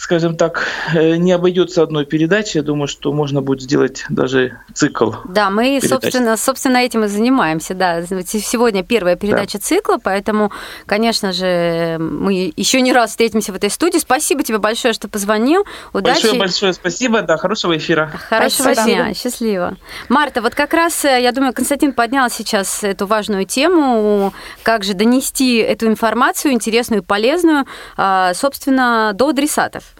скажем 0.02 0.36
так, 0.36 0.66
э, 0.94 1.14
не 1.14 1.30
обойдется 1.30 1.80
одной 1.80 2.04
передачей. 2.04 2.58
Я 2.58 2.64
думаю, 2.64 2.88
что 2.88 3.12
можно 3.12 3.40
будет 3.40 3.62
сделать 3.62 4.04
даже 4.08 4.58
цикл. 4.74 5.12
Да, 5.28 5.48
мы, 5.48 5.80
собственно, 5.80 6.36
собственно, 6.36 6.78
этим 6.78 7.04
и 7.04 7.06
занимаемся. 7.06 7.74
Да. 7.74 8.02
Сегодня 8.02 8.82
первая 8.82 9.14
передача 9.14 9.58
да. 9.58 9.64
цикла, 9.64 9.98
поэтому, 10.02 10.50
конечно 10.86 11.32
же, 11.32 11.98
мы 12.00 12.52
еще 12.56 12.80
не 12.80 12.92
раз 12.92 13.10
встретимся 13.10 13.52
в 13.52 13.54
этой 13.54 13.70
студии. 13.70 13.98
Спасибо 13.98 14.42
тебе 14.42 14.58
большое, 14.58 14.92
что 14.92 15.06
позвонил. 15.06 15.64
Удачи. 15.92 16.22
Большое-большое 16.22 16.72
спасибо. 16.72 17.22
Да, 17.22 17.36
хорошего 17.36 17.76
эфира. 17.76 18.10
Хорошего 18.28 18.74
спасибо. 18.74 19.04
дня. 19.04 19.14
Счастливо. 19.14 19.76
Марта, 20.08 20.42
вот 20.42 20.56
как 20.56 20.74
раз, 20.74 21.04
э, 21.04 21.22
я 21.22 21.30
думаю, 21.30 21.52
Константин 21.52 21.92
поднял 21.92 22.28
сейчас 22.28 22.82
эту 22.82 23.06
важную 23.06 23.46
тему, 23.46 24.34
как 24.64 24.82
же 24.82 24.94
донести 24.94 25.58
эту 25.58 25.86
информацию 25.86 26.52
интересную 26.54 27.02
и 27.02 27.04
полезную, 27.04 27.66
а, 27.96 28.34
собственно, 28.34 29.12
до 29.14 29.28
адресатов. 29.28 29.91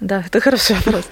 Да, 0.00 0.22
это 0.26 0.40
хороший 0.40 0.76
вопрос. 0.76 1.04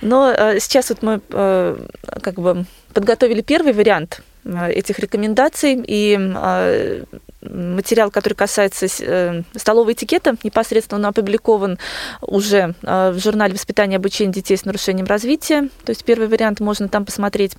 Но 0.00 0.30
э, 0.30 0.60
сейчас 0.60 0.90
вот 0.90 1.02
мы 1.02 1.20
э, 1.30 1.86
как 2.22 2.34
бы 2.34 2.66
подготовили 2.94 3.40
первый 3.42 3.72
вариант 3.72 4.22
э, 4.44 4.70
этих 4.70 4.98
рекомендаций, 5.00 5.82
и 5.86 6.16
э, 6.18 7.04
материал, 7.42 8.10
который 8.10 8.34
касается 8.34 8.86
э, 9.00 9.42
столового 9.54 9.92
этикета, 9.92 10.36
непосредственно 10.42 10.98
он 10.98 11.06
опубликован 11.06 11.78
уже 12.20 12.74
э, 12.82 13.10
в 13.10 13.18
журнале 13.18 13.54
«Воспитание 13.54 13.96
и 13.96 13.98
обучение 13.98 14.32
детей 14.32 14.56
с 14.56 14.64
нарушением 14.64 15.06
развития». 15.06 15.68
То 15.84 15.90
есть 15.90 16.04
первый 16.04 16.28
вариант 16.28 16.60
можно 16.60 16.88
там 16.88 17.04
посмотреть. 17.04 17.52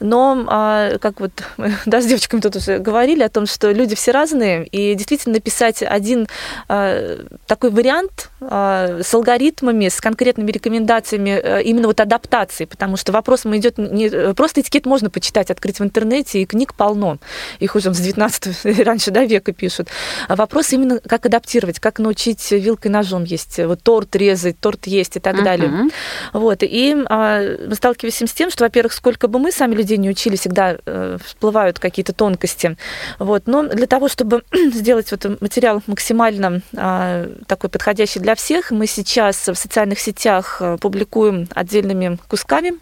Но, 0.00 0.44
а, 0.48 0.98
как 0.98 1.20
вот 1.20 1.32
да, 1.86 2.00
с 2.00 2.06
девочками 2.06 2.40
тут 2.40 2.56
уже 2.56 2.78
говорили 2.78 3.22
о 3.22 3.28
том, 3.28 3.46
что 3.46 3.70
люди 3.70 3.94
все 3.94 4.12
разные, 4.12 4.66
и 4.66 4.94
действительно 4.94 5.34
написать 5.34 5.82
один 5.82 6.26
а, 6.68 7.18
такой 7.46 7.70
вариант 7.70 8.30
с 8.40 9.14
алгоритмами, 9.14 9.88
с 9.88 10.00
конкретными 10.00 10.50
рекомендациями 10.50 11.62
именно 11.62 11.86
вот 11.86 12.00
адаптации, 12.00 12.64
потому 12.64 12.96
что 12.96 13.12
вопросом 13.12 13.56
идет 13.56 13.78
не 13.78 14.34
просто 14.34 14.60
этикет 14.60 14.84
можно 14.84 15.10
почитать, 15.10 15.50
открыть 15.50 15.78
в 15.78 15.84
интернете, 15.84 16.42
и 16.42 16.46
книг 16.46 16.74
полно. 16.74 17.18
Их 17.60 17.76
уже 17.76 17.94
с 17.94 17.98
19 17.98 18.78
раньше, 18.84 19.10
да, 19.10 19.21
века 19.26 19.52
пишут. 19.52 19.88
А 20.28 20.36
вопрос 20.36 20.72
именно, 20.72 21.00
как 21.00 21.26
адаптировать, 21.26 21.80
как 21.80 21.98
научить 21.98 22.50
вилкой 22.50 22.90
ножом 22.90 23.24
есть, 23.24 23.58
вот 23.58 23.82
торт 23.82 24.14
резать, 24.16 24.58
торт 24.60 24.86
есть 24.86 25.16
и 25.16 25.20
так 25.20 25.36
uh-huh. 25.36 25.44
далее. 25.44 25.90
Вот, 26.32 26.58
и 26.62 26.96
а, 27.08 27.40
мы 27.68 27.74
сталкиваемся 27.74 28.26
с 28.26 28.32
тем, 28.32 28.50
что, 28.50 28.64
во-первых, 28.64 28.92
сколько 28.92 29.28
бы 29.28 29.38
мы 29.38 29.52
сами 29.52 29.74
людей 29.74 29.96
не 29.96 30.10
учили, 30.10 30.36
всегда 30.36 30.76
э, 30.84 31.18
всплывают 31.24 31.78
какие-то 31.78 32.12
тонкости. 32.12 32.76
Вот, 33.18 33.46
но 33.46 33.62
для 33.64 33.86
того, 33.86 34.08
чтобы 34.08 34.42
сделать 34.72 35.10
вот 35.10 35.40
материал 35.40 35.82
максимально 35.86 36.62
а, 36.76 37.28
такой 37.46 37.70
подходящий 37.70 38.20
для 38.20 38.34
всех, 38.34 38.70
мы 38.70 38.86
сейчас 38.86 39.48
в 39.48 39.54
социальных 39.54 39.98
сетях 40.00 40.58
э, 40.60 40.78
публикуем 40.80 41.48
отдельными 41.54 42.18
кусками. 42.28 42.74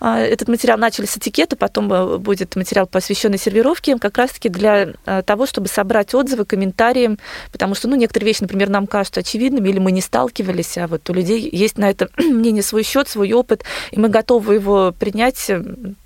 А, 0.00 0.20
этот 0.20 0.48
материал 0.48 0.78
начали 0.78 1.06
с 1.06 1.16
этикета, 1.16 1.56
потом 1.56 1.92
э, 1.92 2.18
будет 2.18 2.56
материал, 2.56 2.86
посвященный 2.86 3.38
сервировке, 3.38 3.98
как 3.98 4.18
раз-таки 4.18 4.48
для 4.48 4.88
а, 5.04 5.22
того, 5.22 5.46
чтобы 5.46 5.68
собрать 5.76 6.14
отзывы, 6.14 6.46
комментарии, 6.46 7.18
потому 7.52 7.74
что, 7.74 7.88
ну, 7.88 7.96
некоторые 7.96 8.28
вещи, 8.28 8.42
например, 8.42 8.70
нам 8.70 8.86
кажутся 8.86 9.20
очевидными, 9.20 9.68
или 9.68 9.78
мы 9.78 9.92
не 9.92 10.00
сталкивались, 10.00 10.78
а 10.78 10.86
вот 10.86 11.08
у 11.10 11.12
людей 11.12 11.48
есть 11.52 11.76
на 11.76 11.90
это 11.90 12.08
мнение 12.18 12.62
свой 12.62 12.82
счет, 12.82 13.08
свой 13.08 13.32
опыт, 13.32 13.64
и 13.90 14.00
мы 14.00 14.08
готовы 14.08 14.54
его 14.54 14.94
принять. 14.98 15.50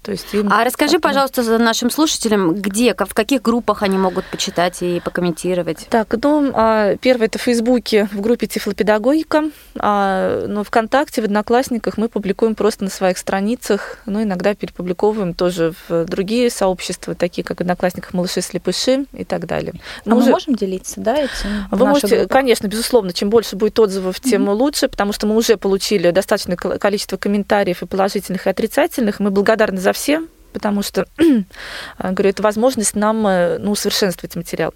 То 0.02 0.12
есть 0.12 0.32
им 0.32 0.50
а 0.50 0.64
расскажи, 0.64 0.98
пожалуйста, 0.98 1.42
за 1.42 1.58
нашим 1.58 1.90
слушателям, 1.90 2.54
где, 2.54 2.94
в 2.94 3.14
каких 3.14 3.42
группах 3.42 3.82
они 3.82 3.98
могут 3.98 4.24
почитать 4.24 4.80
и 4.80 5.00
покомментировать? 5.00 5.86
Так, 5.90 6.14
ну, 6.22 6.50
а, 6.54 6.96
первое 6.96 7.26
это 7.26 7.38
в 7.38 7.42
Фейсбуке, 7.42 8.08
в 8.10 8.20
группе 8.22 8.46
Тифлопедагогика, 8.46 9.50
а, 9.78 10.46
но 10.46 10.64
ВКонтакте, 10.64 11.20
в 11.20 11.26
Одноклассниках 11.26 11.98
мы 11.98 12.08
публикуем 12.08 12.54
просто 12.54 12.84
на 12.84 12.90
своих 12.90 13.18
страницах, 13.18 13.98
ну, 14.06 14.22
иногда 14.22 14.54
перепубликовываем 14.54 15.34
тоже 15.34 15.74
в 15.88 16.06
другие 16.06 16.48
сообщества, 16.50 17.14
такие 17.14 17.44
как 17.44 17.58
в 17.58 17.60
Одноклассниках 17.60 18.14
«Малыши 18.14 18.40
слепыши» 18.40 19.04
и 19.12 19.24
так 19.24 19.46
далее. 19.46 19.74
Мы 20.06 20.14
а 20.14 20.16
уже... 20.16 20.26
мы 20.26 20.32
можем 20.32 20.54
делиться, 20.54 21.00
да, 21.00 21.16
этим? 21.18 21.68
Вы 21.70 21.86
можете, 21.86 22.16
группах? 22.16 22.32
конечно, 22.32 22.66
безусловно, 22.68 23.12
чем 23.12 23.28
больше 23.28 23.56
будет 23.56 23.78
отзывов, 23.78 24.18
тем 24.18 24.48
mm-hmm. 24.48 24.54
лучше, 24.54 24.88
потому 24.88 25.12
что 25.12 25.26
мы 25.26 25.36
уже 25.36 25.58
получили 25.58 26.10
достаточное 26.10 26.56
количество 26.56 27.18
комментариев 27.18 27.82
и 27.82 27.86
положительных, 27.86 28.46
и 28.46 28.50
отрицательных. 28.50 29.20
Мы 29.20 29.30
благодарны 29.30 29.78
за 29.78 29.89
все, 29.92 30.26
потому 30.52 30.82
что, 30.82 31.06
говорю, 31.98 32.30
это 32.30 32.42
возможность 32.42 32.94
нам 32.94 33.26
э, 33.26 33.58
ну, 33.58 33.72
усовершенствовать 33.72 34.36
материал. 34.36 34.74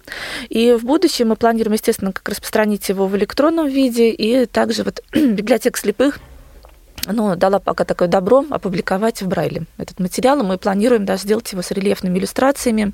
И 0.49 0.73
в 0.73 0.85
будущем 0.85 1.29
мы 1.29 1.35
планируем, 1.35 1.73
естественно, 1.73 2.13
как 2.13 2.27
распространить 2.29 2.87
его 2.89 3.07
в 3.07 3.15
электронном 3.15 3.67
виде, 3.67 4.09
и 4.09 4.45
также 4.45 4.83
вот 4.83 5.03
библиотека 5.13 5.79
слепых 5.79 6.19
ну, 7.07 7.35
дала 7.35 7.59
пока 7.59 7.85
такое 7.85 8.07
добро 8.07 8.45
опубликовать 8.49 9.21
в 9.21 9.27
Брайле 9.27 9.65
этот 9.77 9.99
материал. 9.99 10.41
Мы 10.43 10.57
планируем 10.57 11.05
даже 11.05 11.23
сделать 11.23 11.51
его 11.51 11.61
с 11.61 11.71
рельефными 11.71 12.17
иллюстрациями 12.17 12.93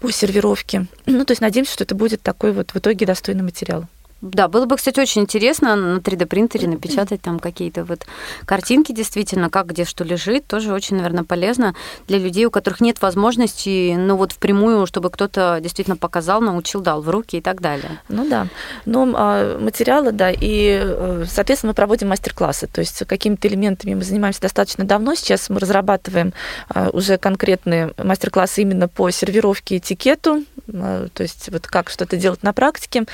по 0.00 0.10
сервировке. 0.10 0.86
Ну, 1.06 1.24
то 1.24 1.32
есть 1.32 1.42
надеемся, 1.42 1.72
что 1.72 1.84
это 1.84 1.94
будет 1.94 2.22
такой 2.22 2.52
вот 2.52 2.72
в 2.72 2.76
итоге 2.76 3.06
достойный 3.06 3.42
материал. 3.42 3.84
Да, 4.22 4.46
было 4.46 4.66
бы, 4.66 4.76
кстати, 4.76 5.00
очень 5.00 5.22
интересно 5.22 5.74
на 5.74 5.98
3D-принтере 5.98 6.68
напечатать 6.68 7.20
там 7.22 7.40
какие-то 7.40 7.84
вот 7.84 8.06
картинки, 8.46 8.92
действительно, 8.92 9.50
как 9.50 9.66
где 9.66 9.84
что 9.84 10.04
лежит. 10.04 10.46
Тоже 10.46 10.72
очень, 10.72 10.96
наверное, 10.96 11.24
полезно 11.24 11.74
для 12.06 12.18
людей, 12.18 12.46
у 12.46 12.50
которых 12.52 12.80
нет 12.80 13.02
возможности, 13.02 13.96
ну 13.96 14.16
вот 14.16 14.30
впрямую, 14.30 14.86
чтобы 14.86 15.10
кто-то 15.10 15.58
действительно 15.60 15.96
показал, 15.96 16.40
научил, 16.40 16.80
дал 16.80 17.02
в 17.02 17.10
руки 17.10 17.38
и 17.38 17.40
так 17.40 17.60
далее. 17.60 18.00
Ну 18.08 18.28
да. 18.28 18.46
Ну, 18.86 19.12
а, 19.16 19.58
материалы, 19.58 20.12
да, 20.12 20.30
и, 20.30 20.80
э, 20.80 21.24
соответственно, 21.28 21.72
мы 21.72 21.74
проводим 21.74 22.08
мастер-классы. 22.08 22.68
То 22.68 22.80
есть 22.80 23.04
какими-то 23.04 23.48
элементами 23.48 23.94
мы 23.94 24.04
занимаемся 24.04 24.40
достаточно 24.40 24.84
давно. 24.84 25.16
Сейчас 25.16 25.50
мы 25.50 25.58
разрабатываем 25.58 26.32
а, 26.68 26.90
уже 26.92 27.18
конкретные 27.18 27.92
мастер-классы 27.98 28.62
именно 28.62 28.86
по 28.86 29.10
сервировке 29.10 29.78
этикету, 29.78 30.44
а, 30.72 31.08
то 31.12 31.24
есть 31.24 31.48
вот 31.50 31.66
как 31.66 31.90
что-то 31.90 32.16
делать 32.16 32.44
на 32.44 32.52
практике, 32.52 33.04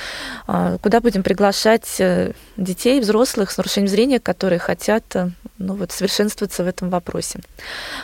куда 0.45 0.98
будем 1.01 1.23
приглашать 1.23 1.99
э, 1.99 2.31
детей, 2.57 2.99
взрослых 2.99 3.51
с 3.51 3.57
нарушением 3.57 3.89
зрения, 3.89 4.19
которые 4.19 4.59
хотят 4.59 5.03
э, 5.15 5.29
ну, 5.59 5.75
вот, 5.75 5.91
совершенствоваться 5.91 6.63
в 6.63 6.67
этом 6.67 6.89
вопросе. 6.89 7.41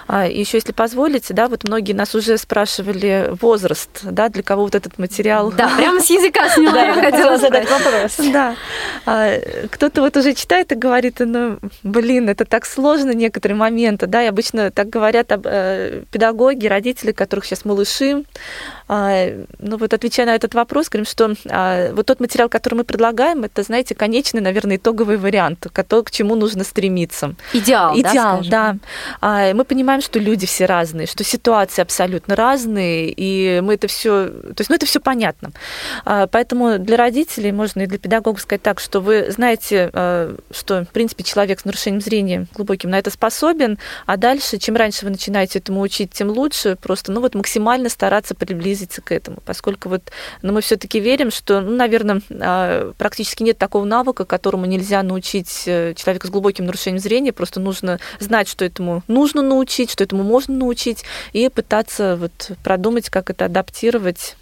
А 0.08 0.28
еще, 0.28 0.58
если 0.58 0.74
позволите, 0.74 1.34
да, 1.34 1.48
вот 1.48 1.64
многие 1.64 1.94
нас 1.94 2.14
уже 2.14 2.38
спрашивали 2.38 3.30
возраст, 3.42 3.90
да, 4.04 4.30
для 4.30 4.44
кого 4.44 4.64
вот 4.64 4.76
этот 4.76 4.98
материал. 4.98 5.52
Да, 5.52 5.70
прямо 5.78 6.02
с 6.02 6.10
языка 6.10 6.50
сняла, 6.50 6.82
я 6.86 6.94
хотела 6.94 7.38
задать 7.38 7.70
вопрос. 7.70 8.18
Да. 8.32 8.56
А, 9.06 9.40
кто-то 9.72 10.02
вот 10.02 10.18
уже 10.18 10.34
читает 10.34 10.72
и 10.72 10.76
говорит, 10.76 11.16
ну, 11.20 11.60
блин, 11.84 12.30
это 12.30 12.46
так 12.46 12.66
сложно 12.66 13.12
некоторые 13.12 13.58
моменты, 13.58 14.08
да, 14.08 14.24
и 14.24 14.28
обычно 14.28 14.72
так 14.72 14.90
говорят 14.90 15.28
э, 15.30 16.04
педагоги, 16.12 16.68
родители, 16.68 17.14
которых 17.14 17.46
сейчас 17.46 17.64
малыши, 17.64 18.24
ну 18.88 19.78
вот 19.78 19.94
отвечая 19.94 20.28
на 20.28 20.36
этот 20.36 20.54
вопрос, 20.54 20.90
говорим, 20.90 21.06
что 21.06 21.34
а, 21.50 21.92
вот 21.94 22.06
тот 22.06 22.20
материал, 22.20 22.50
который 22.50 22.76
мы 22.76 22.84
предлагаем, 22.84 23.44
это, 23.44 23.64
знаете, 23.64 23.96
конечный, 23.96 24.42
наверное, 24.42 24.78
итоговый 24.78 25.18
вариант, 25.18 25.68
к 25.72 26.12
чему 26.12 26.36
нужно 26.36 26.64
стремиться. 26.64 27.36
Идеал, 27.54 27.98
Идеал, 27.98 28.42
да. 28.44 28.74
да. 28.74 28.78
А, 29.22 29.54
мы 29.54 29.66
понимаем, 29.66 30.02
что 30.02 30.20
люди 30.20 30.46
все 30.46 30.66
разные, 30.66 31.08
что 31.08 31.24
ситуации 31.24 31.82
абсолютно 31.82 32.36
разные, 32.36 33.12
и 33.16 33.60
мы 33.62 33.74
это 33.74 33.88
все, 33.88 34.28
то 34.28 34.56
есть, 34.60 34.70
ну 34.70 34.76
это 34.76 34.86
все 34.86 35.00
понятно. 35.00 35.52
Поэтому 36.04 36.78
для 36.78 36.98
родителей 36.98 37.52
можно 37.52 37.82
и 37.82 37.88
для 37.88 37.98
педагогов 37.98 38.42
сказать 38.42 38.62
так, 38.62 38.80
что 38.80 39.00
вы 39.00 39.32
знаете, 39.32 39.90
что, 40.52 40.86
в 40.86 40.90
принципе, 40.90 41.24
человек 41.24 41.60
с 41.60 41.66
нарушением 41.66 42.02
зрения 42.02 42.48
глубоким 42.54 42.92
на 42.92 43.00
это 43.00 43.10
способен, 43.10 43.80
а 44.06 44.18
дальше, 44.18 44.58
чем 44.58 44.76
раньше 44.76 45.06
вы 45.06 45.12
начинаете 45.12 45.60
этому 45.60 45.82
учить, 45.82 46.12
тем 46.12 46.30
лучше. 46.30 46.76
Просто, 46.76 47.12
ну 47.12 47.22
вот 47.22 47.34
максимально 47.34 47.90
стараться 47.90 48.36
приблизиться 48.36 48.75
приблизиться 48.76 49.02
к 49.02 49.12
этому, 49.12 49.38
поскольку 49.46 49.90
вот, 49.90 50.02
но 50.42 50.50
ну, 50.50 50.54
мы 50.56 50.62
все-таки 50.62 51.00
верим, 51.00 51.32
что, 51.32 51.62
ну, 51.62 51.76
наверное, 51.76 52.22
а, 52.30 52.92
практически 52.98 53.44
нет 53.44 53.58
такого 53.58 53.86
навыка, 53.86 54.26
которому 54.26 54.66
нельзя 54.66 55.04
научить 55.04 55.64
э, 55.66 55.94
человека 55.96 56.28
с 56.28 56.30
глубоким 56.30 56.66
нарушением 56.66 57.02
зрения, 57.02 57.32
просто 57.32 57.60
нужно 57.60 58.00
знать, 58.20 58.48
что 58.50 58.66
этому 58.66 59.04
нужно 59.08 59.42
научить, 59.42 59.92
что 59.92 60.04
этому 60.04 60.24
можно 60.24 60.56
научить, 60.56 61.04
и 61.34 61.50
пытаться 61.50 62.18
вот 62.18 62.52
продумать, 62.64 63.10
как 63.10 63.30
это 63.30 63.46
адаптировать. 63.46 64.36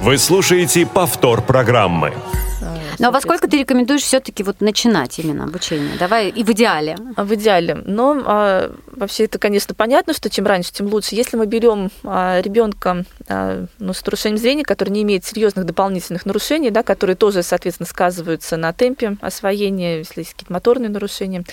Вы 0.00 0.18
слушаете 0.18 0.86
повтор 0.86 1.42
программы. 1.42 2.14
Но 2.98 3.10
во 3.10 3.20
сколько 3.20 3.48
ты 3.48 3.58
рекомендуешь 3.58 4.02
все-таки 4.02 4.42
вот 4.42 4.60
начинать 4.60 5.18
именно 5.18 5.44
обучение? 5.44 5.96
Давай 5.98 6.28
и 6.28 6.44
в 6.44 6.50
идеале. 6.50 6.96
В 7.16 7.34
идеале. 7.34 7.74
Но 7.84 8.22
а, 8.24 8.74
вообще 8.86 9.24
это, 9.24 9.38
конечно, 9.38 9.74
понятно, 9.74 10.12
что 10.12 10.30
чем 10.30 10.46
раньше, 10.46 10.72
тем 10.72 10.86
лучше. 10.86 11.14
Если 11.14 11.36
мы 11.36 11.46
берем 11.46 11.90
а, 12.04 12.40
ребенка 12.40 13.04
а, 13.28 13.66
ну, 13.78 13.92
с 13.92 14.04
нарушением 14.04 14.38
зрения, 14.38 14.64
который 14.64 14.90
не 14.90 15.02
имеет 15.02 15.24
серьезных 15.24 15.66
дополнительных 15.66 16.26
нарушений, 16.26 16.70
да, 16.70 16.82
которые 16.82 17.16
тоже, 17.16 17.42
соответственно, 17.42 17.86
сказываются 17.86 18.56
на 18.56 18.72
темпе 18.72 19.16
освоения, 19.20 19.98
если 19.98 20.20
есть 20.20 20.32
какие-то 20.32 20.52
моторные 20.52 20.90
нарушения 20.90 21.44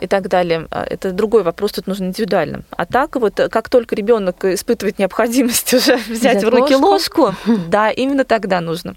и 0.00 0.06
так 0.06 0.28
далее, 0.28 0.66
а, 0.70 0.84
это 0.84 1.12
другой 1.12 1.42
вопрос, 1.42 1.72
тут 1.72 1.86
нужно 1.86 2.06
индивидуально. 2.06 2.62
А 2.70 2.86
так 2.86 3.16
вот, 3.16 3.34
как 3.50 3.68
только 3.68 3.94
ребенок 3.94 4.44
испытывает 4.44 4.98
необходимость 4.98 5.74
уже 5.74 5.96
взять, 5.96 6.08
взять 6.08 6.44
в 6.44 6.48
руки 6.48 6.74
ложку, 6.74 7.22
ложку 7.22 7.34
да, 7.68 7.90
именно 7.90 8.24
тогда 8.24 8.60
нужно. 8.60 8.94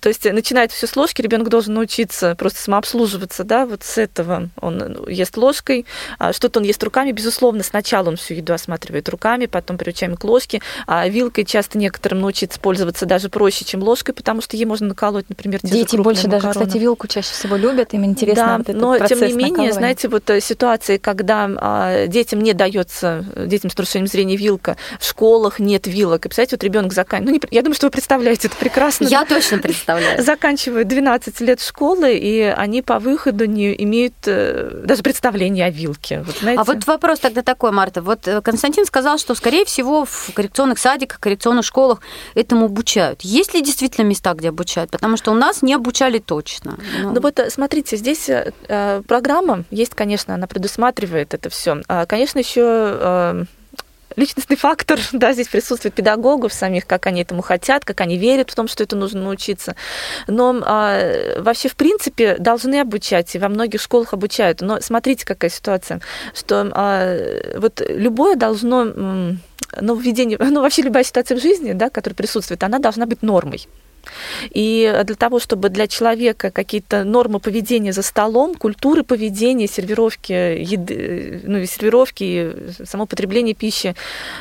То 0.00 0.08
есть 0.08 0.24
начинать 0.24 0.72
все 0.72 0.86
с 0.86 0.96
ложки, 0.96 1.22
ребенок 1.24 1.48
должен 1.48 1.74
научиться 1.74 2.34
просто 2.36 2.60
самообслуживаться, 2.60 3.44
да, 3.44 3.66
вот 3.66 3.82
с 3.82 3.98
этого 3.98 4.50
он 4.60 4.78
ну, 4.78 5.08
ест 5.08 5.36
ложкой, 5.36 5.86
а, 6.18 6.32
что-то 6.32 6.60
он 6.60 6.66
ест 6.66 6.82
руками, 6.82 7.12
безусловно, 7.12 7.62
сначала 7.62 8.08
он 8.08 8.16
всю 8.16 8.34
еду 8.34 8.52
осматривает 8.52 9.08
руками, 9.08 9.46
потом 9.46 9.78
приучаем 9.78 10.16
к 10.16 10.24
ложке, 10.24 10.60
а 10.86 11.08
вилкой 11.08 11.44
часто 11.44 11.78
некоторым 11.78 12.20
научиться 12.20 12.60
пользоваться 12.60 13.06
даже 13.06 13.28
проще, 13.28 13.64
чем 13.64 13.82
ложкой, 13.82 14.12
потому 14.12 14.40
что 14.40 14.56
ей 14.56 14.66
можно 14.66 14.88
наколоть, 14.88 15.28
например, 15.28 15.60
те 15.60 15.68
Дети 15.68 15.96
больше 15.96 16.28
макароны. 16.28 16.54
даже, 16.54 16.66
кстати, 16.66 16.80
вилку 16.80 17.06
чаще 17.06 17.32
всего 17.32 17.56
любят, 17.56 17.94
им 17.94 18.04
интересно 18.04 18.44
да, 18.44 18.58
вот 18.58 18.68
этот 18.68 18.80
но 18.80 18.98
тем 18.98 19.20
не 19.20 19.32
менее, 19.32 19.72
знаете, 19.72 20.08
вот 20.08 20.28
э, 20.30 20.40
ситуации, 20.40 20.98
когда 20.98 21.50
а, 21.56 22.06
детям 22.06 22.40
не 22.40 22.52
дается, 22.52 23.24
детям 23.36 23.70
с 23.70 23.76
нарушением 23.76 24.06
зрения 24.06 24.36
вилка, 24.36 24.76
в 25.00 25.04
школах 25.06 25.58
нет 25.58 25.86
вилок, 25.86 26.26
и, 26.26 26.28
представляете, 26.28 26.56
вот 26.56 26.64
ребенок 26.64 26.92
заканчивает, 26.92 27.42
ну, 27.42 27.48
не, 27.50 27.56
я 27.56 27.62
думаю, 27.62 27.74
что 27.74 27.86
вы 27.86 27.90
представляете 27.90 28.48
это 28.48 28.56
прекрасно. 28.56 29.06
Я 29.06 29.24
точно 29.24 29.58
представляю. 29.58 30.22
Заканчивают 30.22 30.88
12 30.88 31.13
лет 31.40 31.60
школы, 31.60 32.16
и 32.16 32.40
они 32.40 32.82
по 32.82 32.98
выходу 32.98 33.44
не 33.46 33.74
имеют 33.84 34.14
э, 34.26 34.82
даже 34.84 35.02
представления 35.02 35.66
о 35.66 35.70
вилке. 35.70 36.22
Вот, 36.22 36.36
знаете? 36.38 36.60
А 36.60 36.64
вот 36.64 36.86
вопрос 36.86 37.20
тогда 37.20 37.42
такой, 37.42 37.72
Марта. 37.72 38.02
Вот 38.02 38.26
э, 38.28 38.40
Константин 38.40 38.84
сказал, 38.86 39.18
что, 39.18 39.34
скорее 39.34 39.64
всего, 39.64 40.04
в 40.04 40.30
коррекционных 40.34 40.78
садиках, 40.78 41.20
коррекционных 41.20 41.64
школах 41.64 42.00
этому 42.34 42.66
обучают. 42.66 43.22
Есть 43.22 43.54
ли 43.54 43.62
действительно 43.62 44.04
места, 44.04 44.34
где 44.34 44.48
обучают? 44.48 44.90
Потому 44.90 45.16
что 45.16 45.30
у 45.30 45.34
нас 45.34 45.62
не 45.62 45.74
обучали 45.74 46.18
точно. 46.18 46.78
Ну, 47.02 47.12
ну 47.12 47.20
вот 47.20 47.38
э, 47.38 47.50
смотрите, 47.50 47.96
здесь 47.96 48.30
программа 49.06 49.64
есть, 49.70 49.94
конечно, 49.94 50.34
она 50.34 50.46
предусматривает 50.46 51.34
это 51.34 51.50
все. 51.50 51.80
А, 51.88 52.06
конечно, 52.06 52.38
еще 52.38 53.46
личностный 54.16 54.56
фактор, 54.56 54.98
да, 55.12 55.32
здесь 55.32 55.48
присутствует 55.48 55.94
педагогов 55.94 56.52
самих, 56.52 56.86
как 56.86 57.06
они 57.06 57.22
этому 57.22 57.42
хотят, 57.42 57.84
как 57.84 58.00
они 58.00 58.16
верят 58.16 58.50
в 58.50 58.54
том, 58.54 58.68
что 58.68 58.82
это 58.82 58.96
нужно 58.96 59.22
научиться. 59.22 59.76
Но 60.26 60.60
а, 60.64 61.40
вообще, 61.40 61.68
в 61.68 61.76
принципе, 61.76 62.36
должны 62.38 62.80
обучать, 62.80 63.34
и 63.34 63.38
во 63.38 63.48
многих 63.48 63.80
школах 63.80 64.12
обучают. 64.12 64.60
Но 64.60 64.80
смотрите, 64.80 65.24
какая 65.24 65.50
ситуация, 65.50 66.00
что 66.34 66.70
а, 66.72 67.16
вот 67.58 67.82
любое 67.88 68.36
должно 68.36 69.36
нововведение, 69.80 70.38
ну, 70.40 70.60
вообще 70.60 70.82
любая 70.82 71.04
ситуация 71.04 71.36
в 71.36 71.42
жизни, 71.42 71.72
да, 71.72 71.90
которая 71.90 72.16
присутствует, 72.16 72.62
она 72.62 72.78
должна 72.78 73.06
быть 73.06 73.22
нормой. 73.22 73.66
И 74.50 75.02
для 75.04 75.16
того, 75.16 75.38
чтобы 75.38 75.68
для 75.68 75.86
человека 75.86 76.50
какие-то 76.50 77.04
нормы 77.04 77.40
поведения 77.40 77.92
за 77.92 78.02
столом, 78.02 78.54
культуры 78.54 79.02
поведения, 79.02 79.66
сервировки, 79.66 80.32
еды, 80.32 81.40
ну, 81.44 81.58
и 81.58 81.66
сервировки, 81.66 82.24
и 82.24 82.84
само 82.84 83.06
потребление 83.06 83.54
пищи 83.54 83.94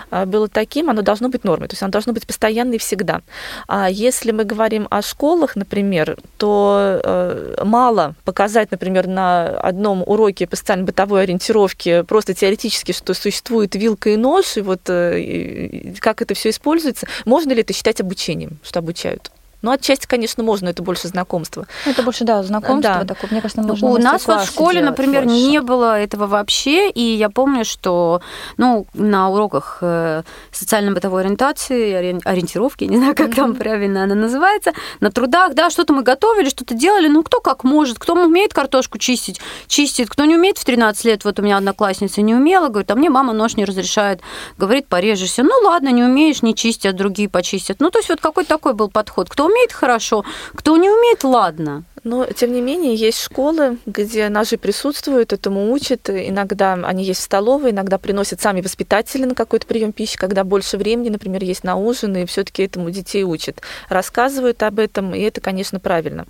а, 0.10 0.26
было 0.26 0.48
таким, 0.48 0.90
оно 0.90 1.02
должно 1.02 1.30
быть 1.30 1.44
нормой. 1.44 1.68
То 1.68 1.74
есть 1.74 1.84
оно 1.84 1.92
должно 1.92 2.14
быть 2.14 2.28
постоянно 2.28 2.74
и 2.74 2.78
всегда. 2.78 3.22
А 3.68 3.90
если 3.90 4.32
мы 4.32 4.44
говорим 4.44 4.88
о 4.90 5.02
школах, 5.02 5.56
например, 5.56 6.18
то 6.38 7.02
э, 7.04 7.64
мало 7.64 8.16
показать, 8.26 8.72
например, 8.72 9.08
на 9.08 9.48
одном 9.48 10.04
уроке 10.04 10.48
по 10.48 10.56
социальной 10.56 10.86
бытовой 10.86 11.24
ориентировке 11.24 12.04
просто 12.04 12.34
теоретически, 12.34 12.92
что 12.92 13.14
существует 13.14 13.76
вилка 13.76 14.10
и 14.10 14.18
нож, 14.18 14.58
и 14.58 14.62
вот 14.62 14.82
э, 14.90 15.94
как 16.00 16.22
это 16.22 16.34
все 16.34 16.50
используется. 16.50 17.08
Можно 17.26 17.54
ли 17.54 17.62
это 17.62 17.74
считать 17.74 18.02
обучением, 18.02 18.60
что 18.64 18.80
обучают? 18.80 19.32
Ну, 19.64 19.72
отчасти, 19.72 20.06
конечно, 20.06 20.44
можно, 20.44 20.68
это 20.68 20.84
больше 20.84 21.08
знакомство. 21.08 21.66
Ну, 21.86 21.92
это 21.92 22.04
больше, 22.04 22.26
да, 22.26 22.44
знакомство 22.44 22.96
да. 22.96 23.06
такое. 23.06 23.32
Мне 23.32 23.42
кажется, 23.42 23.62
нужно 23.62 23.88
У 23.88 23.98
нас 23.98 24.28
в 24.28 24.46
школе, 24.46 24.82
например, 24.82 25.24
больше. 25.24 25.36
не 25.36 25.62
было 25.62 25.98
этого 25.98 26.28
вообще, 26.28 26.90
и 26.90 27.02
я 27.02 27.30
помню, 27.30 27.64
что, 27.64 28.22
ну, 28.58 28.86
на 28.94 29.30
уроках 29.30 29.78
э, 29.80 30.24
социально-бытовой 30.52 31.22
ориентации, 31.22 31.94
ориентировки, 32.26 32.84
не 32.94 32.98
знаю, 32.98 33.16
как 33.16 33.30
mm-hmm. 33.30 33.36
там 33.36 33.56
правильно 33.56 34.04
она 34.04 34.16
называется, 34.16 34.74
на 35.00 35.12
трудах, 35.12 35.54
да, 35.54 35.70
что-то 35.70 35.94
мы 35.94 36.04
готовили, 36.04 36.50
что-то 36.50 36.74
делали, 36.74 37.08
ну, 37.08 37.24
кто 37.24 37.40
как 37.40 37.64
может, 37.64 37.98
кто 38.00 38.16
умеет 38.16 38.54
картошку 38.54 38.98
чистить, 38.98 39.40
чистит, 39.68 40.10
кто 40.10 40.26
не 40.26 40.36
умеет 40.36 40.58
в 40.58 40.66
13 40.66 41.06
лет, 41.06 41.24
вот 41.24 41.40
у 41.40 41.42
меня 41.42 41.56
одноклассница 41.56 42.22
не 42.22 42.36
умела, 42.36 42.68
говорит, 42.68 42.92
а 42.92 42.96
мне 42.96 43.10
мама 43.10 43.32
нож 43.32 43.56
не 43.56 43.64
разрешает, 43.64 44.20
говорит, 44.58 44.88
порежешься, 44.88 45.42
ну, 45.44 45.54
ладно, 45.64 45.88
не 45.88 46.04
умеешь, 46.04 46.42
не 46.42 46.54
чистят, 46.54 46.98
другие 46.98 47.30
почистят. 47.30 47.80
Ну, 47.80 47.90
то 47.92 48.00
есть 48.00 48.10
вот 48.10 48.20
какой 48.20 48.44
такой 48.44 48.74
был 48.74 48.90
подход. 48.90 49.30
Кто 49.30 49.53
умеет 49.54 49.72
хорошо, 49.72 50.26
кто 50.56 50.76
не 50.78 50.90
умеет, 50.90 51.24
ладно. 51.24 51.84
Но, 52.04 52.26
тем 52.26 52.52
не 52.52 52.62
менее, 52.62 52.96
есть 52.96 53.22
школы, 53.22 53.78
где 53.86 54.28
ножи 54.28 54.58
присутствуют, 54.58 55.32
этому 55.32 55.72
учат. 55.72 56.10
Иногда 56.10 56.74
они 56.74 57.06
есть 57.06 57.22
в 57.22 57.24
столовой, 57.24 57.72
иногда 57.72 57.98
приносят 57.98 58.42
сами 58.42 58.60
воспитатели 58.60 59.24
на 59.24 59.36
какой-то 59.36 59.66
прием 59.66 59.94
пищи, 59.94 60.18
когда 60.18 60.44
больше 60.44 60.78
времени, 60.78 61.10
например, 61.10 61.44
есть 61.44 61.64
на 61.64 61.78
ужин, 61.78 62.18
и 62.18 62.26
все-таки 62.26 62.64
этому 62.64 62.92
детей 62.92 63.24
учат. 63.24 63.62
Рассказывают 63.88 64.62
об 64.64 64.80
этом, 64.80 65.16
и 65.16 65.22
это, 65.22 65.40
конечно, 65.40 65.80
правильно 65.80 66.26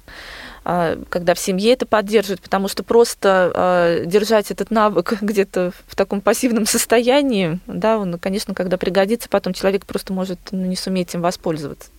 а, 0.66 0.98
когда 1.10 1.34
в 1.34 1.40
семье 1.40 1.74
это 1.74 1.86
поддерживают, 1.86 2.42
потому 2.42 2.68
что 2.68 2.84
просто 2.84 3.52
а, 3.54 4.06
держать 4.06 4.52
этот 4.52 4.70
навык 4.72 5.18
где-то 5.22 5.74
в 5.88 5.96
таком 5.96 6.22
пассивном 6.22 6.66
состоянии, 6.66 7.60
да, 7.68 7.98
он, 7.98 8.18
конечно, 8.20 8.54
когда 8.54 8.78
пригодится, 8.78 9.28
потом 9.28 9.54
человек 9.54 9.86
просто 9.86 10.14
может 10.14 10.40
ну, 10.52 10.66
не 10.66 10.76
суметь 10.76 11.14
им 11.16 11.22
воспользоваться 11.22 11.90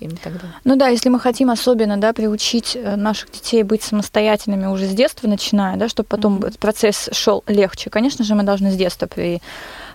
им 0.00 0.16
тогда. 0.16 0.46
Ну 0.64 0.76
да, 0.76 0.88
если 0.88 1.08
мы 1.08 1.18
хотим 1.18 1.50
особенно 1.50 1.96
да, 1.96 2.12
приучить 2.12 2.76
э, 2.76 2.96
наших 2.96 3.30
детей 3.30 3.62
быть 3.62 3.82
самостоятельными 3.82 4.66
уже 4.66 4.86
с 4.86 4.94
детства 4.94 5.26
начиная, 5.28 5.76
да, 5.76 5.88
чтобы 5.88 6.08
потом 6.08 6.38
mm-hmm. 6.38 6.58
процесс 6.58 7.08
шел 7.12 7.42
легче, 7.46 7.90
конечно 7.90 8.24
же, 8.24 8.34
мы 8.34 8.42
должны 8.42 8.70
с 8.70 8.76
детства 8.76 9.06
при, 9.06 9.40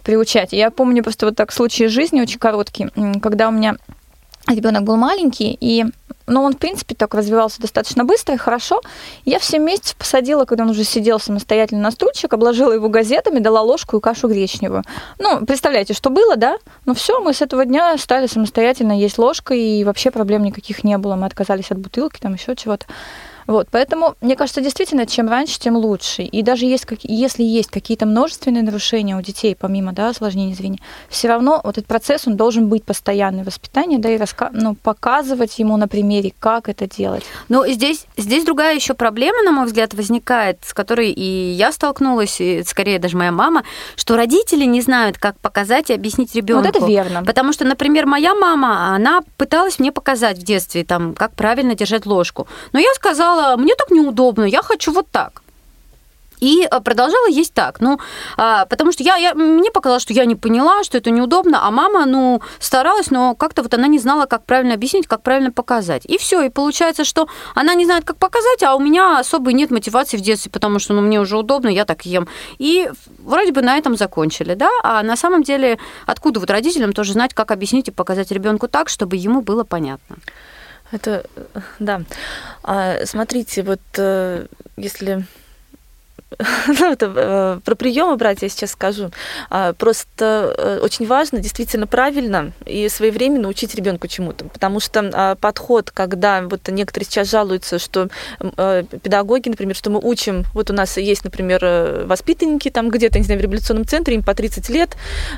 приучать. 0.04 0.54
Я 0.54 0.72
помню 0.72 1.04
просто 1.04 1.28
вот 1.28 1.36
так 1.36 1.52
случай 1.52 1.88
жизни 1.88 2.22
очень 2.22 2.40
короткий, 2.40 2.90
когда 3.22 3.50
у 3.50 3.52
меня 3.52 3.76
ребенок 4.48 4.84
был 4.84 4.98
маленький, 4.98 5.56
и 5.60 5.86
но 6.28 6.44
он, 6.44 6.54
в 6.54 6.58
принципе, 6.58 6.96
так 6.96 7.14
развивался 7.14 7.62
достаточно 7.62 8.04
быстро 8.04 8.36
и 8.36 8.38
хорошо. 8.38 8.82
Я 9.26 9.40
в 9.40 9.44
7 9.44 9.62
месяцев 9.62 9.96
посадила, 9.96 10.46
когда 10.46 10.64
он 10.64 10.70
уже 10.70 10.84
сидел 10.84 11.20
самостоятельно 11.20 11.82
на 11.82 11.92
стульчик, 11.92 12.34
обложила 12.34 12.72
его 12.72 12.90
газетами, 12.90 13.40
дала 13.40 13.62
ложку 13.62 13.98
и 13.98 14.02
кашу 14.02 14.28
гречневую. 14.28 14.84
Ну, 15.20 15.46
представляете, 15.46 15.94
что 15.94 16.10
было, 16.10 16.36
да? 16.36 16.58
Ну 16.86 16.94
все, 16.94 17.20
мы 17.20 17.34
с 17.34 17.42
этого 17.42 17.66
дня 17.66 17.98
стали 17.98 18.28
самостоятельно 18.28 19.00
есть 19.00 19.18
ложкой, 19.18 19.60
и 19.62 19.84
вообще 19.84 20.12
проблем 20.12 20.44
никаких 20.44 20.84
не 20.84 20.98
было. 20.98 21.16
Мы 21.16 21.26
отказались 21.26 21.72
от 21.72 21.80
бутылки, 21.80 22.20
там 22.20 22.34
еще 22.34 22.56
чего-то. 22.56 22.86
Вот, 23.52 23.68
поэтому, 23.70 24.16
мне 24.22 24.38
кажется, 24.38 24.62
действительно, 24.62 25.06
чем 25.06 25.28
раньше, 25.28 25.60
тем 25.60 25.76
лучше. 25.76 26.22
И 26.22 26.42
даже 26.42 26.66
есть, 26.66 26.86
если 27.04 27.44
есть 27.44 27.70
какие-то 27.70 28.06
множественные 28.06 28.64
нарушения 28.64 29.18
у 29.18 29.22
детей, 29.22 29.58
помимо 29.60 29.92
да, 29.92 30.08
осложнений 30.08 30.56
зрения, 30.56 30.80
все 31.10 31.28
равно 31.28 31.60
вот 31.62 31.78
этот 31.78 31.86
процесс, 31.86 32.26
он 32.28 32.38
должен 32.38 32.70
быть 32.70 32.86
постоянное 32.86 33.44
воспитание, 33.44 34.00
да, 34.00 34.10
и 34.10 34.18
раска... 34.18 34.52
ну, 34.54 34.76
показывать 34.76 35.60
ему 35.60 35.76
на 35.76 35.90
примере, 35.90 36.32
как 36.40 36.70
это 36.70 36.88
делать. 36.88 37.26
Но 37.50 37.68
здесь, 37.68 38.06
здесь 38.16 38.46
другая 38.46 38.74
еще 38.74 38.94
проблема, 38.94 39.44
на 39.44 39.52
мой 39.52 39.66
взгляд, 39.66 39.94
возникает, 39.94 40.60
с 40.64 40.74
которой 40.74 41.12
и 41.12 41.52
я 41.52 41.74
столкнулась, 41.74 42.40
и 42.40 42.64
скорее 42.64 43.00
даже 43.00 43.18
моя 43.18 43.34
мама, 43.34 43.64
что 43.98 44.16
родители 44.16 44.64
не 44.64 44.80
знают, 44.80 45.18
как 45.18 45.38
показать 45.40 45.90
и 45.90 45.94
объяснить 45.94 46.34
ребенку. 46.36 46.68
Вот 46.68 46.78
это 46.78 46.86
верно. 46.86 47.26
Потому 47.26 47.52
что, 47.52 47.66
например, 47.66 48.06
моя 48.06 48.34
мама, 48.34 48.96
она 48.96 49.24
пыталась 49.36 49.78
мне 49.78 49.92
показать 49.92 50.38
в 50.38 50.44
детстве, 50.44 50.86
там, 50.86 51.16
как 51.16 51.34
правильно 51.36 51.76
держать 51.76 52.06
ложку. 52.06 52.48
Но 52.72 52.80
я 52.80 52.94
сказала, 52.94 53.41
сказала, 53.42 53.58
мне 53.58 53.76
так 53.76 53.92
неудобно, 53.92 54.46
я 54.46 54.62
хочу 54.62 54.92
вот 54.92 55.08
так. 55.12 55.42
И 56.44 56.68
э, 56.72 56.80
продолжала 56.82 57.28
есть 57.28 57.54
так. 57.54 57.82
Ну, 57.82 58.00
а, 58.36 58.66
потому 58.66 58.92
что 58.92 59.04
я, 59.04 59.16
я, 59.18 59.36
мне 59.36 59.70
показалось, 59.72 60.02
что 60.02 60.14
я 60.14 60.26
не 60.26 60.36
поняла, 60.36 60.84
что 60.84 60.98
это 60.98 61.12
неудобно, 61.12 61.68
а 61.68 61.70
мама, 61.70 62.06
ну, 62.06 62.42
старалась, 62.60 63.12
но 63.12 63.36
как-то 63.36 63.62
вот 63.62 63.74
она 63.76 63.88
не 63.88 64.00
знала, 64.00 64.26
как 64.26 64.44
правильно 64.46 64.74
объяснить, 64.74 65.06
как 65.08 65.22
правильно 65.22 65.52
показать. 65.52 66.04
И 66.06 66.18
все, 66.18 66.42
и 66.42 66.50
получается, 66.50 67.04
что 67.04 67.28
она 67.54 67.76
не 67.76 67.86
знает, 67.86 68.06
как 68.06 68.18
показать, 68.18 68.64
а 68.64 68.76
у 68.76 68.80
меня 68.80 69.20
особой 69.20 69.54
нет 69.54 69.70
мотивации 69.70 70.18
в 70.18 70.22
детстве, 70.22 70.52
потому 70.52 70.80
что, 70.80 70.94
ну, 70.94 71.02
мне 71.02 71.20
уже 71.20 71.38
удобно, 71.38 71.70
я 71.70 71.86
так 71.86 72.08
ем. 72.08 72.28
И 72.58 72.90
вроде 73.20 73.52
бы 73.52 73.62
на 73.62 73.78
этом 73.78 73.96
закончили, 73.96 74.56
да, 74.56 74.70
а 74.84 75.04
на 75.04 75.16
самом 75.16 75.44
деле 75.44 75.78
откуда 76.08 76.40
вот 76.40 76.50
родителям 76.50 76.94
тоже 76.94 77.14
знать, 77.14 77.36
как 77.36 77.52
объяснить 77.52 77.88
и 77.88 77.92
показать 77.92 78.32
ребенку 78.32 78.68
так, 78.68 78.90
чтобы 78.90 79.16
ему 79.16 79.42
было 79.42 79.64
понятно. 79.64 80.18
Это, 80.92 81.26
да. 81.80 82.02
А, 82.64 83.06
смотрите, 83.06 83.64
вот 83.64 83.80
э, 83.98 84.46
если 84.78 85.26
ну, 86.68 86.92
это, 86.92 87.14
э, 87.16 87.60
про 87.64 87.76
приемы 87.76 88.16
брать 88.16 88.42
я 88.42 88.50
сейчас 88.50 88.72
скажу. 88.72 89.12
А, 89.50 89.74
просто 89.74 90.56
э, 90.58 90.80
очень 90.82 91.06
важно 91.06 91.40
действительно 91.40 91.88
правильно 91.88 92.54
и 92.66 92.88
своевременно 92.90 93.48
учить 93.48 93.76
ребенку 93.76 94.08
чему-то, 94.08 94.46
потому 94.46 94.80
что 94.80 95.10
а, 95.14 95.36
подход, 95.36 95.92
когда 95.92 96.42
вот 96.42 96.68
некоторые 96.70 97.06
сейчас 97.06 97.30
жалуются, 97.30 97.80
что 97.80 98.10
педагоги, 98.38 99.50
например, 99.50 99.76
что 99.76 99.90
мы 99.90 100.00
учим, 100.00 100.46
вот 100.54 100.70
у 100.70 100.74
нас 100.74 100.98
есть, 100.98 101.24
например, 101.24 102.06
воспитанники 102.06 102.70
там 102.70 102.90
где-то, 102.90 103.20
не 103.20 103.26
знаю, 103.26 103.40
в 103.40 103.44
революционном 103.44 103.86
центре, 103.86 104.16
им 104.16 104.24
по 104.24 104.34
30 104.34 104.70
лет 104.70 104.96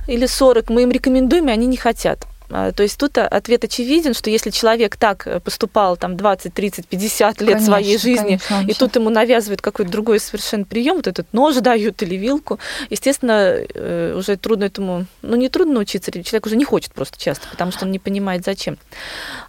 или 0.07 0.25
40, 0.25 0.69
мы 0.69 0.83
им 0.83 0.91
рекомендуем, 0.91 1.49
и 1.49 1.51
они 1.51 1.65
не 1.67 1.77
хотят. 1.77 2.27
А, 2.55 2.71
то 2.71 2.83
есть 2.83 2.99
тут 2.99 3.17
ответ 3.17 3.63
очевиден, 3.63 4.13
что 4.13 4.29
если 4.29 4.51
человек 4.51 4.95
так 4.95 5.25
э, 5.25 5.39
поступал 5.39 5.97
там 5.97 6.15
20, 6.15 6.53
30, 6.53 6.87
50 6.87 7.41
лет 7.41 7.49
конечно, 7.49 7.65
своей 7.65 7.97
жизни, 7.97 8.39
конечно, 8.47 8.71
и 8.71 8.75
тут 8.75 8.95
ему 8.95 9.09
навязывают 9.09 9.59
какой-то 9.59 9.91
другой 9.91 10.19
совершенно 10.19 10.63
прием, 10.63 10.97
вот 10.97 11.07
этот 11.07 11.33
нож 11.33 11.55
дают 11.55 12.03
или 12.03 12.15
вилку, 12.15 12.59
естественно, 12.91 13.55
э, 13.57 14.15
уже 14.15 14.37
трудно 14.37 14.65
этому, 14.65 15.07
ну 15.23 15.35
не 15.35 15.49
трудно 15.49 15.73
научиться, 15.73 16.11
человек 16.11 16.45
уже 16.45 16.55
не 16.55 16.63
хочет 16.63 16.93
просто 16.93 17.19
часто, 17.19 17.47
потому 17.49 17.71
что 17.71 17.85
он 17.85 17.91
не 17.91 17.97
понимает 17.97 18.45
зачем. 18.45 18.77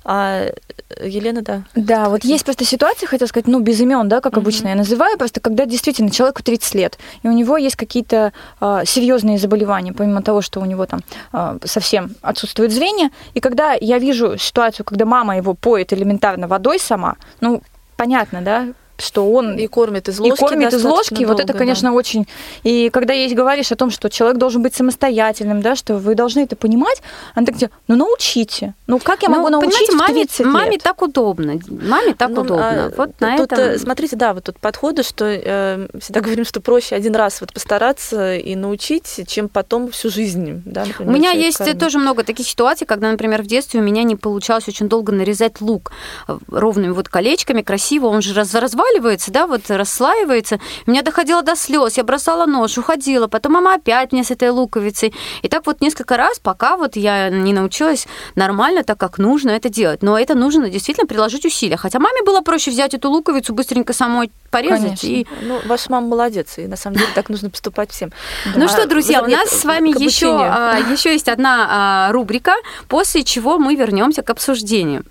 А 0.05 0.47
э, 0.89 1.09
Елена, 1.09 1.43
да? 1.43 1.65
Да, 1.75 2.09
вот 2.09 2.25
есть 2.25 2.45
просто 2.45 2.65
ситуация, 2.65 3.07
хотел 3.07 3.29
сказать, 3.29 3.47
ну 3.47 3.61
без 3.61 3.81
имен, 3.81 4.09
да, 4.09 4.23
как 4.23 4.39
обычно 4.39 4.69
я 4.69 4.77
называю, 4.77 5.19
просто 5.19 5.41
когда 5.41 5.67
действительно 5.67 6.11
человеку 6.11 6.43
30 6.43 6.75
лет, 6.75 6.99
и 7.23 7.29
у 7.29 7.33
него 7.33 7.59
есть 7.59 7.77
какие-то 7.77 8.33
э, 8.63 8.83
серьезные 8.87 9.37
заболевания, 9.37 9.93
помимо 9.93 10.23
того, 10.23 10.41
что 10.41 10.61
у 10.61 10.65
него 10.65 10.87
там 10.87 11.01
э, 11.35 11.59
совсем 11.65 12.15
отсутствует 12.23 12.73
зрение, 12.73 12.94
зрения. 12.95 13.11
И 13.35 13.41
когда 13.41 13.77
я 13.81 13.99
вижу 13.99 14.39
ситуацию, 14.39 14.85
когда 14.87 15.05
мама 15.05 15.37
его 15.37 15.55
поет 15.55 15.93
элементарно 15.93 16.49
водой 16.49 16.79
сама, 16.79 17.17
ну, 17.41 17.63
понятно, 17.97 18.43
да, 18.43 18.69
что 18.99 19.31
он 19.31 19.57
и 19.57 19.67
кормит 19.67 20.09
из 20.09 20.21
ложки, 20.21 20.35
и 20.35 20.39
кормит 20.39 20.73
из 20.73 20.85
ложки, 20.85 21.15
долго, 21.15 21.29
вот 21.29 21.41
это, 21.41 21.53
конечно, 21.53 21.91
да. 21.91 21.95
очень. 21.97 22.27
И 22.63 22.91
когда 22.91 23.13
есть 23.13 23.35
говоришь 23.35 23.73
о 23.73 23.77
том, 23.77 23.91
что 23.91 24.09
человек 24.09 24.39
должен 24.39 24.63
быть 24.63 24.75
самостоятельным, 24.75 25.63
да, 25.63 25.75
что 25.75 25.97
вы 25.97 26.15
должны 26.15 26.41
это 26.41 26.55
понимать, 26.55 27.03
она 27.35 27.47
так 27.47 27.57
говорит, 27.57 27.73
ну 27.89 27.97
научите, 27.97 28.75
ну 28.87 28.99
как 28.99 29.23
я 29.23 29.29
могу 29.29 29.49
ну, 29.49 29.61
научить 29.61 29.93
маме, 29.93 30.27
маме 30.45 30.79
так 30.79 31.03
удобно, 31.03 31.59
маме 31.69 32.15
так 32.15 32.31
ну, 32.31 32.43
удобно. 32.43 32.87
А, 32.87 32.93
вот 32.97 33.21
на 33.21 33.37
тут, 33.37 33.53
этом. 33.53 33.79
Смотрите, 33.79 34.17
да, 34.17 34.33
вот 34.33 34.45
тут 34.45 34.59
подходы, 34.59 35.03
что 35.03 35.25
э, 35.25 35.89
всегда 36.01 36.21
говорим, 36.21 36.45
что 36.45 36.61
проще 36.61 36.95
один 36.95 37.17
раз 37.17 37.41
вот 37.41 37.53
постараться 37.53 38.37
и 38.37 38.55
научить, 38.55 39.25
чем 39.27 39.49
потом 39.49 39.91
всю 39.91 40.09
жизнь, 40.09 40.63
да. 40.65 40.85
Например, 40.85 41.11
у 41.11 41.17
меня 41.17 41.31
есть 41.33 41.59
кормит. 41.59 41.81
тоже 41.81 41.99
много 41.99 42.23
таких 42.23 42.47
ситуаций, 42.47 42.87
когда, 42.87 43.11
например, 43.11 43.43
в 43.43 43.47
детстве 43.47 43.81
у 43.81 43.83
меня 43.83 44.05
не 44.05 44.15
получалось 44.15 44.69
очень 44.69 44.89
долго 44.89 45.13
нарезать 45.13 45.61
лук 45.61 45.91
э, 46.29 46.39
ровными 46.49 46.93
вот 46.93 47.09
колечками, 47.09 47.63
красиво, 47.63 48.07
он 48.07 48.23
же 48.23 48.35
раз 48.35 48.55
разваливается 48.55 48.84
разваливается, 48.85 49.31
да, 49.31 49.47
вот 49.47 49.63
расслаивается. 49.69 50.59
У 50.87 50.91
меня 50.91 51.03
доходило 51.03 51.43
до 51.43 51.57
слез, 51.57 51.97
я 51.97 52.05
бросала 52.05 52.47
нож, 52.47 52.79
уходила, 52.79 53.27
потом 53.27 53.53
мама 53.53 53.75
опять 53.75 54.13
мне 54.13 54.25
с 54.25 54.31
этой 54.31 54.51
луковицей. 54.51 55.15
И 55.43 55.49
так 55.49 55.67
вот 55.67 55.81
несколько 55.81 56.17
раз, 56.17 56.39
пока 56.39 56.77
вот 56.77 56.97
я 56.97 57.29
не 57.31 57.53
научилась 57.53 58.07
нормально, 58.35 58.85
так 58.85 58.99
как 58.99 59.19
нужно 59.19 59.51
это 59.51 59.69
делать. 59.69 60.03
Но 60.03 60.19
это 60.19 60.35
нужно 60.35 60.69
действительно 60.69 61.07
приложить 61.07 61.45
усилия. 61.45 61.77
Хотя 61.77 61.99
маме 61.99 62.23
было 62.25 62.41
проще 62.41 62.71
взять 62.71 62.95
эту 62.95 63.11
луковицу, 63.11 63.55
быстренько 63.55 63.93
самой 63.93 64.31
порезать. 64.51 65.01
Конечно. 65.01 65.07
И... 65.07 65.27
Ну, 65.43 65.61
ваша 65.67 65.91
мама 65.91 66.09
молодец, 66.09 66.59
и 66.59 66.67
на 66.67 66.77
самом 66.77 66.97
деле 66.99 67.09
так 67.15 67.29
нужно 67.29 67.51
поступать 67.51 67.91
всем. 67.91 68.13
Ну 68.55 68.69
что, 68.69 68.87
друзья, 68.87 69.23
у 69.23 69.27
нас 69.27 69.51
с 69.51 69.65
вами 69.65 69.91
еще, 70.03 70.37
а, 70.39 70.79
еще 70.79 71.13
есть 71.13 71.29
одна 71.29 71.67
а, 72.09 72.13
рубрика, 72.13 72.55
после 72.89 73.25
чего 73.25 73.59
мы 73.59 73.75
вернемся 73.75 74.23
к 74.23 74.31
обсуждению. 74.31 75.05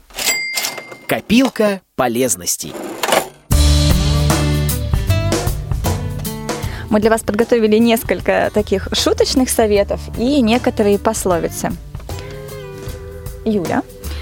Копилка 1.08 1.82
полезностей. 1.96 2.74
Мы 6.94 7.00
для 7.00 7.10
вас 7.10 7.24
подготовили 7.24 7.78
несколько 7.78 8.52
таких 8.54 8.88
шуточных 8.94 9.50
советов 9.50 10.00
и 10.20 10.42
некоторые 10.42 11.00
пословицы. 11.00 11.72
Юля. 13.46 13.82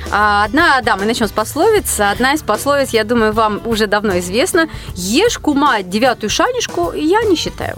А, 0.10 0.46
одна, 0.46 0.80
да, 0.80 0.96
мы 0.96 1.04
начнем 1.04 1.28
с 1.28 1.32
пословицы. 1.32 2.00
Одна 2.00 2.32
из 2.32 2.42
пословиц, 2.44 2.92
я 2.92 3.04
думаю, 3.04 3.34
вам 3.34 3.62
уже 3.68 3.88
давно 3.88 4.18
известна. 4.20 4.70
Ешь, 4.96 5.38
кума, 5.38 5.82
девятую 5.84 6.30
шанишку, 6.30 6.94
я 6.94 7.24
не 7.24 7.36
считаю. 7.36 7.78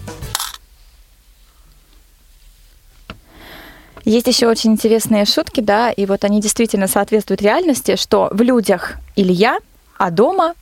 Есть 4.06 4.28
еще 4.28 4.48
очень 4.48 4.74
интересные 4.74 5.26
шутки, 5.26 5.62
да, 5.62 5.90
и 5.90 6.06
вот 6.06 6.24
они 6.24 6.40
действительно 6.40 6.88
соответствуют 6.88 7.42
реальности, 7.42 7.96
что 7.96 8.30
в 8.32 8.40
людях 8.44 8.98
Илья, 9.16 9.58
а 9.98 10.12
дома 10.12 10.54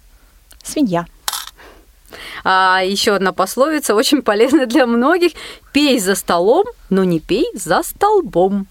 свинья. 0.63 1.05
А, 2.43 2.81
еще 2.83 3.15
одна 3.15 3.33
пословица, 3.33 3.95
очень 3.95 4.21
полезная 4.21 4.65
для 4.65 4.85
многих. 4.85 5.33
Пей 5.73 5.99
за 5.99 6.15
столом, 6.15 6.65
но 6.89 7.03
не 7.03 7.19
пей 7.19 7.47
за 7.53 7.83
столбом. 7.83 8.67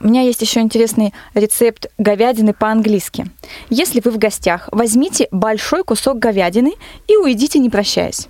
У 0.00 0.06
меня 0.06 0.22
есть 0.22 0.42
еще 0.42 0.60
интересный 0.60 1.14
рецепт 1.34 1.86
говядины 1.98 2.52
по-английски. 2.52 3.26
Если 3.70 4.00
вы 4.04 4.10
в 4.10 4.18
гостях, 4.18 4.68
возьмите 4.72 5.28
большой 5.30 5.84
кусок 5.84 6.18
говядины 6.18 6.74
и 7.06 7.16
уйдите, 7.16 7.58
не 7.58 7.70
прощаясь. 7.70 8.28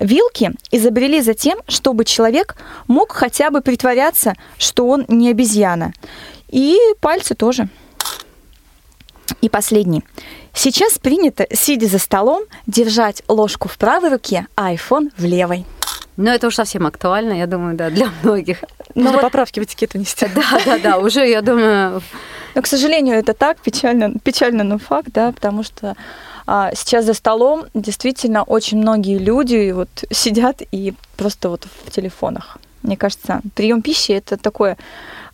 Вилки 0.00 0.50
изобрели 0.72 1.20
за 1.20 1.34
тем, 1.34 1.58
чтобы 1.68 2.04
человек 2.04 2.56
мог 2.88 3.12
хотя 3.12 3.50
бы 3.50 3.60
притворяться, 3.60 4.34
что 4.58 4.88
он 4.88 5.04
не 5.08 5.30
обезьяна. 5.30 5.92
И 6.48 6.76
пальцы 7.00 7.34
тоже. 7.34 7.68
И 9.40 9.48
последний. 9.48 10.02
Сейчас 10.64 10.98
принято, 10.98 11.46
сидя 11.52 11.86
за 11.88 11.98
столом, 11.98 12.44
держать 12.66 13.22
ложку 13.28 13.68
в 13.68 13.76
правой 13.76 14.08
руке, 14.08 14.46
а 14.56 14.72
iPhone 14.72 15.10
в 15.18 15.22
левой. 15.22 15.66
Но 16.16 16.30
это 16.30 16.46
уж 16.46 16.54
совсем 16.54 16.86
актуально, 16.86 17.34
я 17.34 17.46
думаю, 17.46 17.76
да, 17.76 17.90
для 17.90 18.08
многих. 18.22 18.64
Ну, 18.94 19.12
вот... 19.12 19.20
поправки 19.20 19.60
в 19.60 19.64
этикет 19.64 19.92
внести. 19.92 20.26
Да, 20.34 20.58
да, 20.64 20.78
да, 20.78 20.98
уже, 20.98 21.28
я 21.28 21.42
думаю... 21.42 22.00
Но, 22.54 22.62
к 22.62 22.66
сожалению, 22.66 23.16
это 23.16 23.34
так, 23.34 23.60
печально, 23.60 24.14
печально, 24.24 24.64
но 24.64 24.78
факт, 24.78 25.08
да, 25.12 25.32
потому 25.32 25.64
что 25.64 25.96
а, 26.46 26.74
сейчас 26.74 27.04
за 27.04 27.12
столом 27.12 27.66
действительно 27.74 28.42
очень 28.42 28.78
многие 28.78 29.18
люди 29.18 29.70
вот 29.72 29.90
сидят 30.10 30.62
и 30.72 30.94
просто 31.18 31.50
вот 31.50 31.66
в 31.84 31.90
телефонах. 31.90 32.56
Мне 32.82 32.96
кажется, 32.96 33.42
прием 33.54 33.82
пищи 33.82 34.12
это 34.12 34.38
такое 34.38 34.78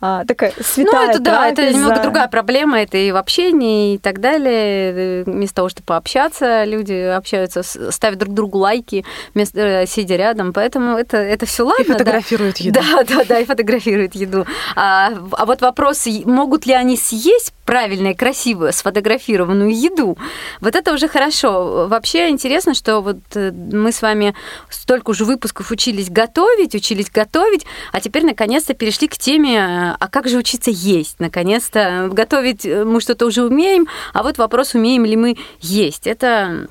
а, 0.01 0.25
такая 0.25 0.53
святая 0.61 1.07
Ну, 1.07 1.11
это 1.11 1.19
да, 1.21 1.49
это 1.49 1.73
немного 1.73 2.01
другая 2.01 2.29
проблема, 2.29 2.81
это 2.81 2.97
и 2.97 3.13
в 3.13 3.17
общении 3.17 3.95
и 3.95 3.99
так 3.99 4.21
далее. 4.21 5.25
Вместо 5.25 5.57
того, 5.57 5.69
чтобы 5.69 5.85
пообщаться, 5.87 6.65
люди 6.65 6.95
общаются, 6.95 7.63
ставят 7.63 8.19
друг 8.19 8.35
другу 8.35 8.59
лайки, 8.59 9.05
вместо, 9.35 9.61
э, 9.61 9.87
сидя 9.87 10.17
рядом, 10.17 10.53
поэтому 10.55 10.97
это, 10.97 11.19
это 11.19 11.45
все 11.45 11.65
ладно. 11.65 11.83
И 11.83 11.87
фотографируют 11.87 12.57
да? 12.57 12.65
еду. 12.65 12.81
Да, 12.81 13.05
да, 13.09 13.25
да, 13.25 13.39
и 13.41 13.45
фотографируют 13.45 14.15
еду. 14.15 14.47
А, 14.75 15.11
а 15.33 15.45
вот 15.45 15.61
вопрос, 15.61 16.07
могут 16.25 16.65
ли 16.65 16.73
они 16.73 16.97
съесть 16.97 17.53
правильно 17.71 18.09
и 18.09 18.15
красиво 18.15 18.73
сфотографированную 18.73 19.73
еду, 19.73 20.19
вот 20.61 20.75
это 20.75 20.93
уже 20.93 21.07
хорошо. 21.07 21.87
Вообще 21.89 22.31
интересно, 22.31 22.75
что 22.75 23.01
вот 23.01 23.19
э, 23.35 23.53
мы 23.53 23.93
с 23.93 24.03
вами 24.03 24.35
столько 24.71 25.11
уже 25.11 25.25
выпусков 25.25 25.71
учились 25.71 26.11
готовить, 26.11 26.75
учились 26.75 27.11
готовить, 27.11 27.65
а 27.93 28.01
теперь 28.01 28.25
наконец-то 28.25 28.75
перешли 28.75 29.07
к 29.07 29.17
теме 29.17 29.59
э, 29.59 29.90
а 29.99 30.09
как 30.09 30.29
же 30.29 30.39
учиться 30.39 30.71
есть? 30.71 31.21
Наконец-то 31.21 32.09
готовить 32.13 32.65
э, 32.67 32.85
мы 32.85 33.01
что-то 33.01 33.27
уже 33.27 33.45
умеем, 33.45 33.87
а 34.13 34.23
вот 34.23 34.39
вопрос, 34.39 34.75
умеем 34.75 35.05
ли 35.05 35.17
мы 35.17 35.37
есть. 35.61 36.07
Это 36.07 36.69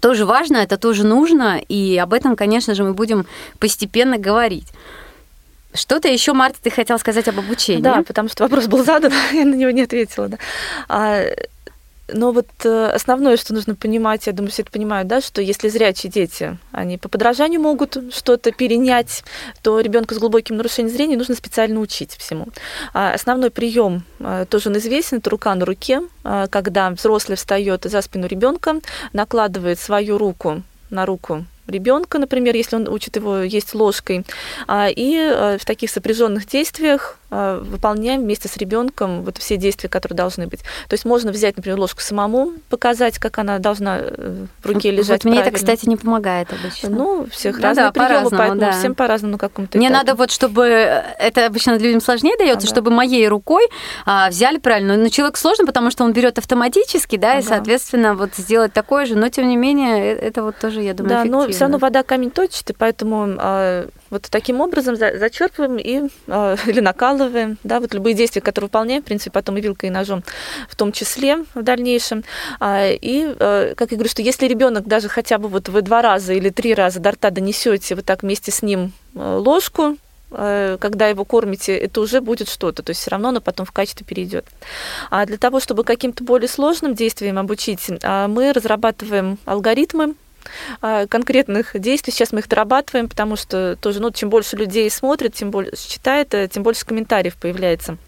тоже 0.00 0.26
важно, 0.26 0.58
это 0.58 0.76
тоже 0.76 1.04
нужно, 1.04 1.58
и 1.58 1.96
об 1.96 2.12
этом, 2.12 2.36
конечно 2.36 2.74
же, 2.74 2.84
мы 2.84 2.92
будем 2.92 3.26
постепенно 3.58 4.18
говорить. 4.18 4.68
Что-то 5.74 6.08
еще, 6.08 6.32
Марта, 6.32 6.58
ты 6.62 6.70
хотела 6.70 6.98
сказать 6.98 7.28
об 7.28 7.38
обучении? 7.38 7.82
Да, 7.82 8.02
потому 8.02 8.28
что 8.28 8.44
вопрос 8.44 8.66
был 8.66 8.84
задан, 8.84 9.12
я 9.32 9.44
на 9.44 9.54
него 9.54 9.70
не 9.70 9.82
ответила. 9.82 10.28
Да. 10.28 10.38
А, 10.88 11.22
но 12.12 12.32
вот 12.32 12.46
э, 12.64 12.86
основное, 12.94 13.36
что 13.36 13.52
нужно 13.54 13.74
понимать, 13.74 14.26
я 14.26 14.32
думаю, 14.32 14.50
все 14.50 14.62
это 14.62 14.70
понимают, 14.70 15.08
да, 15.08 15.20
что 15.20 15.42
если 15.42 15.68
зрячие 15.68 16.10
дети, 16.10 16.56
они 16.70 16.98
по 16.98 17.08
подражанию 17.08 17.60
могут 17.60 17.96
что-то 18.14 18.52
перенять, 18.52 19.24
то 19.62 19.80
ребенку 19.80 20.14
с 20.14 20.18
глубоким 20.18 20.56
нарушением 20.56 20.94
зрения 20.94 21.16
нужно 21.16 21.34
специально 21.34 21.80
учить 21.80 22.12
всему. 22.12 22.48
А 22.94 23.12
основной 23.12 23.50
прием 23.50 24.04
э, 24.20 24.46
тоже 24.48 24.68
он 24.68 24.78
известен, 24.78 25.18
это 25.18 25.30
рука 25.30 25.54
на 25.54 25.64
руке, 25.64 26.02
э, 26.24 26.46
когда 26.50 26.90
взрослый 26.90 27.36
встает 27.36 27.84
за 27.84 28.00
спину 28.02 28.26
ребенка, 28.26 28.80
накладывает 29.12 29.78
свою 29.80 30.18
руку 30.18 30.62
на 30.90 31.06
руку 31.06 31.44
ребенка, 31.66 32.20
например, 32.20 32.54
если 32.54 32.76
он 32.76 32.88
учит 32.88 33.16
его 33.16 33.38
есть 33.38 33.74
ложкой, 33.74 34.24
а, 34.68 34.86
и 34.88 35.56
в 35.58 35.64
таких 35.64 35.90
сопряженных 35.90 36.46
действиях 36.46 37.18
выполняем 37.30 38.22
вместе 38.22 38.48
с 38.48 38.56
ребенком 38.56 39.22
вот 39.22 39.38
все 39.38 39.56
действия, 39.56 39.88
которые 39.88 40.16
должны 40.16 40.46
быть. 40.46 40.60
То 40.88 40.94
есть 40.94 41.04
можно 41.04 41.32
взять, 41.32 41.56
например, 41.56 41.78
ложку 41.78 42.00
самому, 42.00 42.52
показать, 42.68 43.18
как 43.18 43.38
она 43.38 43.58
должна 43.58 43.98
э, 44.00 44.46
в 44.62 44.66
руке 44.66 44.90
лежать. 44.90 45.24
Вот 45.24 45.30
мне 45.30 45.40
это, 45.40 45.50
кстати, 45.50 45.88
не 45.88 45.96
помогает 45.96 46.48
обычно. 46.52 46.88
Ну, 46.90 47.26
всех 47.30 47.56
ну, 47.56 47.62
разные 47.62 47.86
да, 47.86 47.92
приемы, 47.92 48.30
по 48.30 48.36
поэтому 48.36 48.60
да. 48.60 48.72
всем 48.72 48.94
по-разному 48.94 49.32
на 49.32 49.38
каком-то 49.38 49.76
Мне 49.76 49.88
этапе. 49.88 49.98
надо 49.98 50.14
вот, 50.14 50.30
чтобы 50.30 50.64
это 50.64 51.46
обычно 51.46 51.76
людям 51.78 52.00
сложнее 52.00 52.36
дается, 52.38 52.66
ага. 52.66 52.74
чтобы 52.74 52.90
моей 52.90 53.26
рукой 53.28 53.68
а, 54.04 54.28
взяли 54.28 54.58
правильно. 54.58 54.96
Но 54.96 55.08
человек 55.08 55.36
сложно, 55.36 55.66
потому 55.66 55.90
что 55.90 56.04
он 56.04 56.12
берет 56.12 56.38
автоматически, 56.38 57.16
да, 57.16 57.32
ага. 57.32 57.40
и, 57.40 57.42
соответственно, 57.42 58.14
вот 58.14 58.34
сделать 58.36 58.72
такое 58.72 59.06
же, 59.06 59.16
но 59.16 59.28
тем 59.28 59.48
не 59.48 59.56
менее, 59.56 60.14
э, 60.14 60.18
это 60.18 60.42
вот 60.42 60.56
тоже, 60.58 60.82
я 60.82 60.94
думаю, 60.94 61.10
Да, 61.10 61.24
но 61.24 61.48
все 61.48 61.60
равно 61.60 61.78
вода 61.78 62.02
камень 62.02 62.30
точит, 62.30 62.70
и 62.70 62.72
поэтому 62.72 63.34
а, 63.38 63.88
вот 64.10 64.26
таким 64.30 64.60
образом 64.60 64.96
зачерпываем 64.96 65.78
и 65.78 66.08
а, 66.28 66.56
или 66.66 66.80
накалываем, 66.80 67.58
да, 67.64 67.80
вот 67.80 67.94
любые 67.94 68.14
действия, 68.14 68.42
которые 68.42 68.66
выполняем, 68.66 69.02
в 69.02 69.04
принципе, 69.04 69.30
потом 69.30 69.56
и 69.56 69.60
вилкой, 69.60 69.88
и 69.88 69.92
ножом, 69.92 70.22
в 70.68 70.76
том 70.76 70.92
числе 70.92 71.44
в 71.54 71.62
дальнейшем. 71.62 72.24
А, 72.60 72.88
и, 72.88 73.34
а, 73.38 73.74
как 73.74 73.90
я 73.90 73.96
говорю, 73.96 74.10
что 74.10 74.22
если 74.22 74.46
ребенок 74.46 74.86
даже 74.86 75.08
хотя 75.08 75.38
бы 75.38 75.48
вот 75.48 75.68
вы 75.68 75.82
два 75.82 76.02
раза 76.02 76.32
или 76.32 76.50
три 76.50 76.74
раза 76.74 77.00
до 77.00 77.12
рта 77.12 77.30
донесете 77.30 77.94
вот 77.94 78.04
так 78.04 78.22
вместе 78.22 78.50
с 78.50 78.62
ним 78.62 78.92
ложку, 79.14 79.96
когда 80.28 81.06
его 81.06 81.24
кормите, 81.24 81.76
это 81.76 82.00
уже 82.00 82.20
будет 82.20 82.48
что-то, 82.48 82.82
то 82.82 82.90
есть 82.90 83.00
все 83.00 83.10
равно 83.10 83.28
оно 83.28 83.40
потом 83.40 83.64
в 83.64 83.70
качестве 83.70 84.04
перейдет. 84.04 84.44
А 85.08 85.24
для 85.24 85.38
того, 85.38 85.60
чтобы 85.60 85.84
каким-то 85.84 86.24
более 86.24 86.48
сложным 86.48 86.94
действиям 86.94 87.38
обучить, 87.38 87.88
мы 88.02 88.52
разрабатываем 88.52 89.38
алгоритмы, 89.44 90.04
а, 90.10 90.14
конкретных 90.80 91.78
действий. 91.78 92.12
Сейчас 92.12 92.32
мы 92.32 92.40
их 92.40 92.48
дорабатываем, 92.48 93.08
потому 93.08 93.36
что 93.36 93.76
тоже, 93.76 94.00
ну, 94.00 94.10
чем 94.10 94.30
больше 94.30 94.56
людей 94.56 94.88
смотрит, 94.90 95.34
тем 95.34 95.50
больше 95.50 95.88
читает, 95.88 96.34
э, 96.34 96.48
тем 96.48 96.62
больше 96.62 96.84
комментариев 96.84 97.36
появляется 97.36 97.98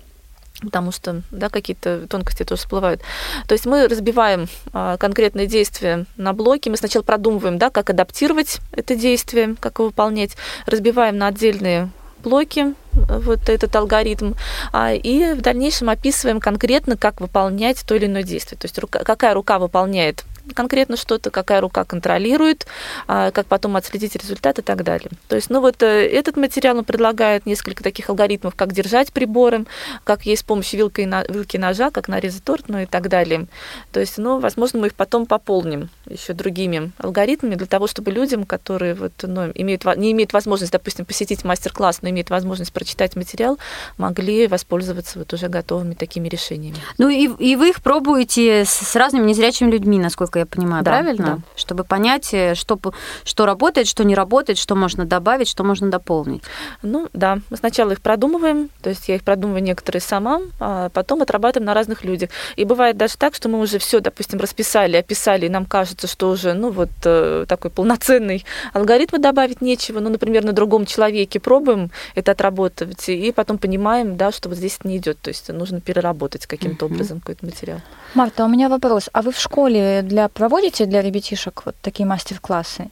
потому 0.61 0.90
что 0.90 1.22
да, 1.31 1.51
какие-то 1.51 2.09
тонкости 2.09 2.42
тоже 2.42 2.62
всплывают. 2.62 3.01
То 3.46 3.53
есть 3.53 3.64
мы 3.64 3.87
разбиваем 3.87 4.48
а, 4.72 4.96
конкретные 4.96 5.46
действия 5.46 6.05
на 6.16 6.33
блоки, 6.33 6.68
мы 6.68 6.77
сначала 6.77 7.05
продумываем, 7.05 7.59
да, 7.59 7.70
как 7.70 7.90
адаптировать 7.90 8.59
это 8.72 8.96
действие, 8.96 9.55
как 9.61 9.79
его 9.79 9.87
выполнять, 9.87 10.37
разбиваем 10.66 11.16
на 11.16 11.29
отдельные 11.29 11.90
блоки, 12.24 12.74
вот 12.92 13.48
этот 13.48 13.74
алгоритм, 13.77 14.33
а, 14.72 14.92
и 14.92 15.35
в 15.35 15.40
дальнейшем 15.40 15.90
описываем 15.90 16.40
конкретно, 16.40 16.96
как 16.96 17.20
выполнять 17.20 17.85
то 17.87 17.94
или 17.94 18.07
иное 18.07 18.24
действие. 18.24 18.59
То 18.59 18.66
есть 18.66 18.79
рука, 18.79 19.05
какая 19.05 19.35
рука 19.35 19.61
выполняет 19.61 20.24
конкретно 20.54 20.96
что-то, 20.96 21.30
какая 21.30 21.61
рука 21.61 21.84
контролирует, 21.84 22.66
а, 23.06 23.30
как 23.30 23.46
потом 23.46 23.76
отследить 23.76 24.16
результат 24.16 24.58
и 24.58 24.62
так 24.62 24.84
далее. 24.84 25.11
То 25.28 25.37
есть, 25.37 25.50
ну 25.50 25.61
вот 25.61 25.82
э, 25.82 26.06
этот 26.06 26.37
материал 26.37 26.78
он 26.78 26.84
предлагает 26.84 27.46
несколько 27.46 27.82
таких 27.82 28.08
алгоритмов, 28.08 28.54
как 28.54 28.72
держать 28.72 29.12
приборы, 29.12 29.66
как 30.04 30.26
есть 30.26 30.42
с 30.42 30.44
помощью 30.44 30.78
вилки, 30.78 31.00
и 31.00 31.32
вилки 31.32 31.56
ножа, 31.56 31.90
как 31.90 32.08
нарезать 32.08 32.44
торт, 32.44 32.68
ну 32.68 32.78
и 32.78 32.87
так 32.87 33.08
далее. 33.08 33.46
То 33.92 34.00
есть, 34.00 34.18
ну, 34.18 34.38
возможно, 34.38 34.80
мы 34.80 34.87
их 34.88 34.94
потом 34.94 35.26
пополним 35.26 35.90
еще 36.06 36.32
другими 36.32 36.92
алгоритмами 36.98 37.54
для 37.54 37.66
того, 37.66 37.87
чтобы 37.87 38.11
людям, 38.11 38.44
которые 38.44 38.94
вот, 38.94 39.12
ну, 39.22 39.50
имеют, 39.54 39.84
не 39.96 40.12
имеют 40.12 40.32
возможность, 40.32 40.72
допустим, 40.72 41.04
посетить 41.04 41.44
мастер-класс, 41.44 42.00
но 42.02 42.11
имеют 42.11 42.30
возможность 42.30 42.72
прочитать 42.72 43.16
материал, 43.16 43.58
могли 43.96 44.46
воспользоваться 44.46 45.18
вот 45.18 45.32
уже 45.32 45.48
готовыми 45.48 45.94
такими 45.94 46.28
решениями. 46.28 46.78
Ну 46.98 47.08
и, 47.08 47.28
и 47.38 47.56
вы 47.56 47.70
их 47.70 47.82
пробуете 47.82 48.64
с 48.64 48.96
разными 48.96 49.28
незрячими 49.28 49.70
людьми, 49.70 49.98
насколько 49.98 50.38
я 50.38 50.46
понимаю, 50.46 50.85
да, 50.85 50.90
правильно? 50.90 51.24
Да. 51.24 51.38
Чтобы 51.57 51.85
понять, 51.85 52.33
э, 52.33 52.55
что, 52.55 52.79
что 53.24 53.46
работает, 53.46 53.87
что 53.87 54.05
не 54.05 54.14
работает, 54.14 54.59
что 54.59 54.74
можно 54.74 55.05
добавить, 55.05 55.48
что 55.48 55.64
можно 55.64 55.90
дополнить. 55.90 56.42
Ну 56.83 57.09
да, 57.12 57.38
мы 57.51 57.57
сначала 57.57 57.92
их 57.92 58.01
продумываем, 58.01 58.70
то 58.83 58.90
есть 58.90 59.09
я 59.09 59.16
их 59.16 59.22
продумываю 59.22 59.62
некоторые 59.62 60.01
сама, 60.01 60.40
а 60.61 60.88
потом 60.90 61.22
отрабатываем 61.22 61.66
на 61.66 61.74
разных 61.74 62.05
людях. 62.05 62.31
И 62.57 62.64
бывает 62.64 62.96
даже 62.96 63.16
так, 63.16 63.35
что 63.35 63.48
мы 63.48 63.61
уже 63.61 63.79
все, 63.79 64.01
допустим, 64.01 64.38
расписали, 64.38 64.96
описали, 64.96 65.46
и 65.46 65.48
нам 65.48 65.66
кажется, 65.66 66.07
что 66.07 66.31
уже, 66.31 66.55
ну 66.55 66.70
вот 66.70 66.90
э, 67.05 67.46
такой 67.48 67.70
полноценный 67.70 68.44
алгоритм 68.72 69.20
добавить 69.20 69.61
нечего, 69.61 70.01
ну, 70.01 70.11
например, 70.11 70.44
на 70.44 70.53
другом 70.53 70.87
человеке 70.87 71.40
пробуем 71.40 71.90
это 72.14 72.33
отработать, 72.33 73.09
и 73.09 73.33
потом 73.33 73.59
понимаем, 73.59 74.16
да, 74.16 74.33
что 74.33 74.48
вот 74.48 74.59
здесь 74.59 74.77
это 74.79 74.88
не 74.88 74.96
идет, 74.98 75.20
то 75.20 75.29
есть 75.29 75.48
нужно 75.48 75.81
переработать 75.81 76.46
каким-то 76.46 76.87
образом 76.87 77.20
какой-то 77.20 77.44
материал. 77.46 77.81
Марта, 78.14 78.44
у 78.44 78.48
меня 78.48 78.68
вопрос. 78.68 79.09
А 79.12 79.22
вы 79.22 79.33
в 79.33 79.38
школе 79.38 80.03
для 80.03 80.28
проводите 80.35 80.87
для 80.87 81.03
ребятишек 81.03 81.62
вот 81.64 81.77
такие 81.83 82.07
мастер-классы? 82.07 82.91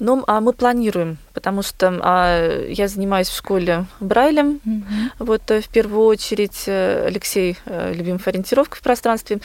Ну, 0.00 0.24
а 0.26 0.40
мы 0.40 0.54
планируем, 0.54 1.18
потому 1.34 1.62
что 1.62 1.98
а, 2.00 2.66
я 2.66 2.88
занимаюсь 2.88 3.28
в 3.28 3.36
школе 3.36 3.84
Брайлем. 4.00 4.58
Mm-hmm. 4.64 4.82
Вот 5.18 5.50
э, 5.50 5.60
в 5.60 5.68
первую 5.68 6.06
очередь 6.06 6.64
э, 6.66 7.04
Алексей 7.06 7.58
э, 7.66 7.92
любим 7.92 8.18
ориентировка 8.24 8.76
в 8.78 8.80
пространстве. 8.80 9.40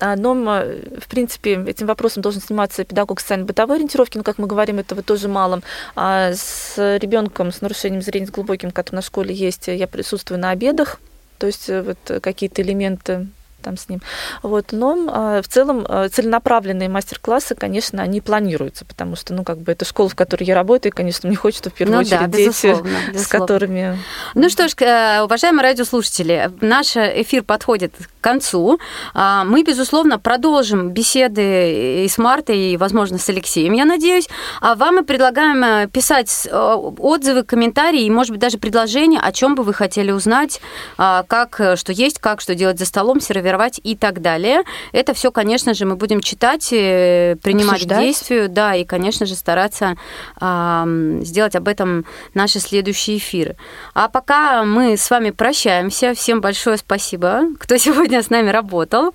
А, 0.00 0.16
но, 0.16 0.34
в 0.34 1.08
принципе, 1.08 1.62
этим 1.64 1.86
вопросом 1.86 2.22
должен 2.22 2.42
заниматься 2.42 2.84
педагог 2.84 3.20
социально-бытовой 3.20 3.76
ориентировки, 3.76 4.18
но, 4.18 4.24
как 4.24 4.38
мы 4.38 4.48
говорим, 4.48 4.80
этого 4.80 5.04
тоже 5.04 5.28
мало. 5.28 5.62
А 5.94 6.32
с 6.34 6.74
ребенком 6.76 7.52
с 7.52 7.60
нарушением 7.60 8.02
зрения 8.02 8.26
с 8.26 8.30
глубоким, 8.30 8.72
который 8.72 8.96
на 8.96 9.02
школе 9.02 9.32
есть, 9.32 9.68
я 9.68 9.86
присутствую 9.86 10.40
на 10.40 10.50
обедах. 10.50 11.00
То 11.38 11.46
есть 11.46 11.68
вот 11.68 12.20
какие-то 12.20 12.62
элементы 12.62 13.28
там 13.60 13.76
с 13.76 13.88
ним. 13.88 14.00
Вот. 14.42 14.72
Но 14.72 15.06
а, 15.08 15.42
в 15.42 15.48
целом 15.48 15.86
а, 15.88 16.08
целенаправленные 16.08 16.88
мастер-классы, 16.88 17.54
конечно, 17.54 18.02
они 18.02 18.20
планируются, 18.20 18.84
потому 18.84 19.16
что, 19.16 19.34
ну, 19.34 19.44
как 19.44 19.58
бы 19.58 19.72
это 19.72 19.84
школа, 19.84 20.08
в 20.08 20.14
которой 20.14 20.44
я 20.44 20.54
работаю, 20.54 20.92
и, 20.92 20.94
конечно, 20.94 21.28
мне 21.28 21.36
хочется 21.36 21.70
в 21.70 21.74
первую 21.74 21.96
ну, 21.96 22.00
очередь 22.02 22.20
да, 22.20 22.26
дети, 22.26 22.48
безусловно, 22.48 22.82
безусловно. 23.12 23.18
с 23.18 23.26
которыми... 23.26 23.98
Ну 24.34 24.48
что 24.48 24.68
ж, 24.68 24.74
э, 24.80 25.22
уважаемые 25.22 25.62
радиослушатели, 25.62 26.50
наш 26.60 26.96
эфир 26.96 27.42
подходит 27.42 27.94
к 28.20 28.24
концу. 28.24 28.78
А, 29.14 29.44
мы, 29.44 29.62
безусловно, 29.62 30.18
продолжим 30.18 30.90
беседы 30.90 32.04
и 32.04 32.08
с 32.08 32.18
Мартой, 32.18 32.72
и, 32.72 32.76
возможно, 32.76 33.18
с 33.18 33.28
Алексеем, 33.28 33.74
я 33.74 33.84
надеюсь. 33.84 34.28
А 34.60 34.74
вам 34.74 34.96
мы 34.96 35.04
предлагаем 35.04 35.62
э, 35.62 35.88
писать 35.88 36.48
э, 36.50 36.56
отзывы, 36.56 37.42
комментарии 37.44 38.02
и, 38.02 38.10
может 38.10 38.32
быть, 38.32 38.40
даже 38.40 38.58
предложения, 38.58 39.20
о 39.20 39.32
чем 39.32 39.54
бы 39.54 39.62
вы 39.62 39.74
хотели 39.74 40.10
узнать, 40.10 40.60
как, 40.96 41.60
что 41.76 41.92
есть, 41.92 42.18
как, 42.18 42.40
что 42.40 42.54
делать 42.54 42.78
за 42.78 42.84
столом, 42.84 43.20
сервер 43.20 43.50
формировать 43.50 43.80
и 43.82 43.96
так 43.96 44.20
далее. 44.20 44.62
Это 44.92 45.14
все, 45.14 45.30
конечно 45.30 45.74
же, 45.74 45.84
мы 45.86 45.96
будем 45.96 46.20
читать, 46.20 46.72
э, 46.72 47.36
принимать 47.42 47.82
Обсуждать. 47.82 47.98
к 47.98 48.02
действию, 48.02 48.48
да, 48.48 48.74
и, 48.74 48.84
конечно 48.84 49.26
же, 49.26 49.34
стараться 49.34 49.96
э, 50.40 51.20
сделать 51.22 51.56
об 51.56 51.68
этом 51.68 52.04
наши 52.34 52.60
следующие 52.60 53.18
эфиры. 53.18 53.56
А 53.94 54.08
пока 54.08 54.64
мы 54.64 54.96
с 54.96 55.10
вами 55.10 55.30
прощаемся. 55.30 56.14
Всем 56.14 56.40
большое 56.40 56.76
спасибо, 56.76 57.42
кто 57.58 57.76
сегодня 57.76 58.09
с 58.10 58.30
нами 58.30 58.50
работал. 58.50 59.14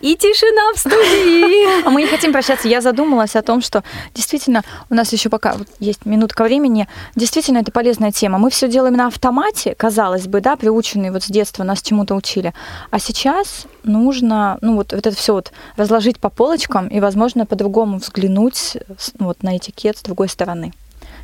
И 0.00 0.14
тишина 0.14 0.72
в 0.74 0.78
студии. 0.78 1.58
А 1.84 1.90
мы 1.90 2.02
не 2.02 2.06
хотим 2.08 2.32
прощаться. 2.32 2.68
Я 2.68 2.80
задумалась 2.80 3.34
о 3.36 3.42
том, 3.42 3.60
что 3.60 3.82
действительно 4.14 4.62
у 4.90 4.94
нас 4.94 5.12
еще 5.12 5.28
пока 5.28 5.56
есть 5.80 6.06
минутка 6.06 6.44
времени. 6.44 6.88
Действительно, 7.16 7.58
это 7.58 7.72
полезная 7.72 8.12
тема. 8.12 8.38
Мы 8.38 8.50
все 8.50 8.68
делаем 8.68 8.94
на 8.94 9.06
автомате, 9.06 9.74
казалось 9.74 10.26
бы, 10.26 10.40
да, 10.40 10.56
приученные 10.56 11.10
вот 11.10 11.24
с 11.24 11.26
детства 11.26 11.64
нас 11.64 11.82
чему-то 11.82 12.14
учили. 12.14 12.54
А 12.90 12.98
сейчас 12.98 13.66
нужно, 13.84 14.58
ну 14.60 14.76
вот, 14.76 14.92
вот 14.92 15.06
это 15.06 15.16
все 15.16 15.34
вот 15.34 15.52
разложить 15.76 16.18
по 16.18 16.30
полочкам 16.30 16.88
и, 16.88 17.00
возможно, 17.00 17.46
по-другому 17.46 17.98
взглянуть 17.98 18.76
вот 19.18 19.42
на 19.42 19.56
этикет 19.56 19.98
с 19.98 20.02
другой 20.02 20.28
стороны. 20.28 20.72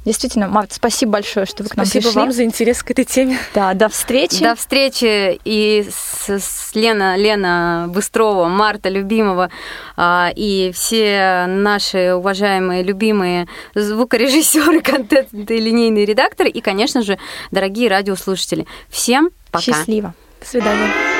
Действительно, 0.04 0.48
Март, 0.48 0.72
спасибо 0.72 1.12
большое, 1.12 1.46
что 1.46 1.62
вы 1.62 1.70
к 1.70 1.76
нам 1.76 1.86
спасибо 1.86 2.02
пришли. 2.02 2.10
Спасибо 2.12 2.20
вам 2.20 2.32
за 2.32 2.44
интерес 2.44 2.82
к 2.82 2.90
этой 2.90 3.04
теме. 3.04 3.38
Да, 3.54 3.72
до 3.74 3.88
встречи. 3.88 4.42
До 4.42 4.54
встречи 4.54 5.40
и 5.44 5.88
с, 5.90 6.28
с 6.28 6.74
Лена, 6.74 7.16
Лена 7.16 7.86
Быстрова, 7.88 8.48
Марта 8.48 8.90
Любимова 8.90 9.50
а, 9.96 10.30
и 10.34 10.72
все 10.74 11.46
наши 11.46 12.14
уважаемые, 12.14 12.82
любимые 12.82 13.48
звукорежиссеры, 13.74 14.80
контент 14.82 15.32
и 15.32 15.58
линейные 15.58 16.04
редакторы 16.04 16.50
и, 16.50 16.60
конечно 16.60 17.02
же, 17.02 17.18
дорогие 17.50 17.88
радиослушатели. 17.88 18.66
Всем 18.90 19.30
пока. 19.50 19.64
Счастливо. 19.64 20.14
До 20.40 20.46
свидания. 20.46 21.13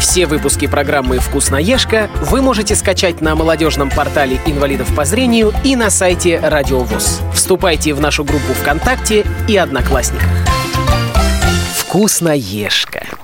Все 0.00 0.26
выпуски 0.26 0.66
программы 0.66 1.18
«Вкусноежка» 1.18 2.08
вы 2.22 2.40
можете 2.40 2.76
скачать 2.76 3.20
на 3.20 3.34
молодежном 3.34 3.90
портале 3.90 4.40
инвалидов 4.46 4.94
по 4.94 5.04
зрению 5.04 5.52
и 5.64 5.74
на 5.74 5.90
сайте 5.90 6.38
Радио 6.38 6.80
ВОЗ. 6.80 7.20
Вступайте 7.34 7.94
в 7.94 8.00
нашу 8.00 8.24
группу 8.24 8.52
ВКонтакте 8.54 9.26
и 9.48 9.56
Одноклассниках. 9.56 10.28
«Вкусноежка». 11.76 13.17